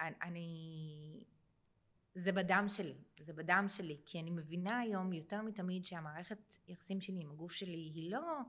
[0.00, 1.24] אני...
[2.14, 7.20] זה בדם שלי, זה בדם שלי, כי אני מבינה היום יותר מתמיד שהמערכת יחסים שלי
[7.20, 8.40] עם הגוף שלי היא לא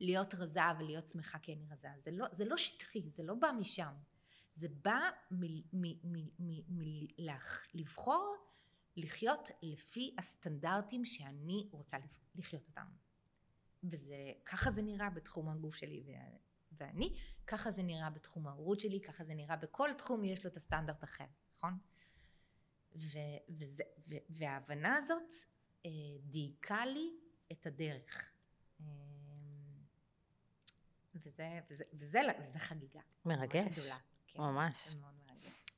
[0.00, 3.50] להיות רזה ולהיות שמחה כי אני רזה, זה לא, זה לא שטחי, זה לא בא
[3.58, 3.92] משם,
[4.50, 5.10] זה בא
[7.74, 8.36] מלבחור
[8.96, 11.96] לחיות לפי הסטנדרטים שאני רוצה
[12.34, 12.86] לחיות אותם.
[13.84, 16.04] וזה, ככה זה נראה בתחום הגוף שלי
[16.72, 17.16] ואני,
[17.46, 21.04] ככה זה נראה בתחום ההורות שלי, ככה זה נראה בכל תחום יש לו את הסטנדרט
[21.04, 21.24] אחר,
[21.56, 21.78] נכון?
[22.94, 23.18] ו,
[23.48, 25.32] וזה, ו, וההבנה הזאת
[25.86, 25.90] אה,
[26.20, 27.10] דייקה לי
[27.52, 28.32] את הדרך.
[28.80, 28.86] אה,
[31.14, 33.00] וזה, וזה, וזה, וזה חגיגה.
[33.24, 33.64] מרגש.
[33.64, 33.98] ממש גדולה.
[34.26, 34.94] כן, ממש.
[35.00, 35.25] מאוד מרגש.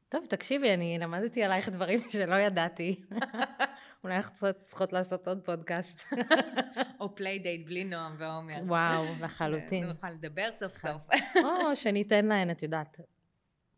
[0.09, 3.01] טוב, תקשיבי, אני למדתי עלייך דברים שלא ידעתי.
[4.05, 6.13] אולי אנחנו צריכות לעשות עוד פודקאסט.
[7.01, 8.61] או playdate בלי נועם ועומר.
[8.67, 9.85] וואו, לחלוטין.
[9.85, 11.09] נוכל לדבר סוף סוף.
[11.45, 13.01] או שניתן להן, את יודעת,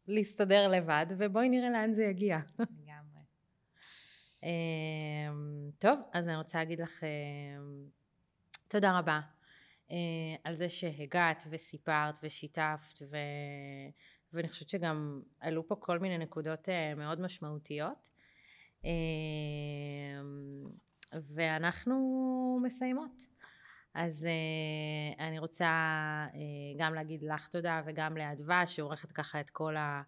[0.09, 2.39] להסתדר לבד, ובואי נראה לאן זה יגיע.
[2.59, 3.23] לגמרי.
[4.43, 7.09] אמ, טוב, אז אני רוצה להגיד לך אמ,
[8.69, 9.21] תודה רבה
[9.91, 9.97] אה,
[10.45, 13.17] על זה שהגעת וסיפרת ושיתפת, ו...
[14.33, 18.11] ואני חושבת שגם עלו פה כל מיני נקודות אה, מאוד משמעותיות.
[18.85, 18.91] אמ,
[21.13, 23.27] ואנחנו מסיימות.
[23.95, 25.67] אז uh, אני רוצה
[26.79, 30.03] גם להגיד לך תודה וגם לאדווה שעורכת ככה את כל, ה,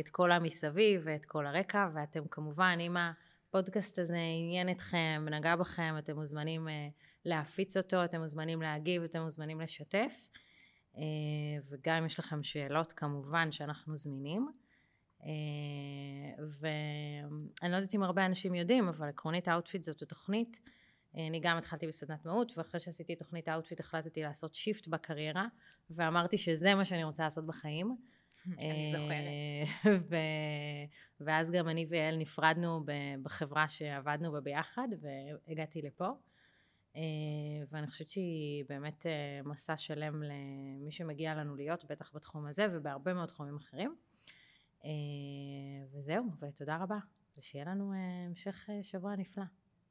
[0.00, 5.94] את כל המסביב ואת כל הרקע ואתם כמובן אם הפודקאסט הזה עניין אתכם, נגע בכם,
[5.98, 6.68] אתם מוזמנים
[7.24, 10.28] להפיץ אותו, אתם מוזמנים להגיב, אתם מוזמנים לשתף
[11.68, 14.48] וגם אם יש לכם שאלות כמובן שאנחנו זמינים.
[15.24, 20.60] אה, ואני לא יודעת אם הרבה אנשים יודעים, אבל עקרונית ה Outfit זאת התוכנית.
[21.16, 25.46] אה, אני גם התחלתי בסדנת מהות, ואחרי שעשיתי תוכנית ה Outfit החלטתי לעשות shift בקריירה,
[25.90, 27.96] ואמרתי שזה מה שאני רוצה לעשות בחיים.
[28.58, 29.94] אני זוכרת.
[31.20, 32.84] ואז גם אני ויעל נפרדנו
[33.22, 36.08] בחברה שעבדנו בה ביחד, והגעתי לפה.
[36.96, 37.02] אה,
[37.70, 39.06] ואני חושבת שהיא באמת
[39.44, 43.96] מסע שלם למי שמגיע לנו להיות, בטח בתחום הזה ובהרבה מאוד תחומים אחרים.
[44.84, 44.90] אה,
[45.92, 46.98] וזהו, ותודה רבה,
[47.38, 49.44] ושיהיה לנו אה, המשך אה, שבוע נפלא.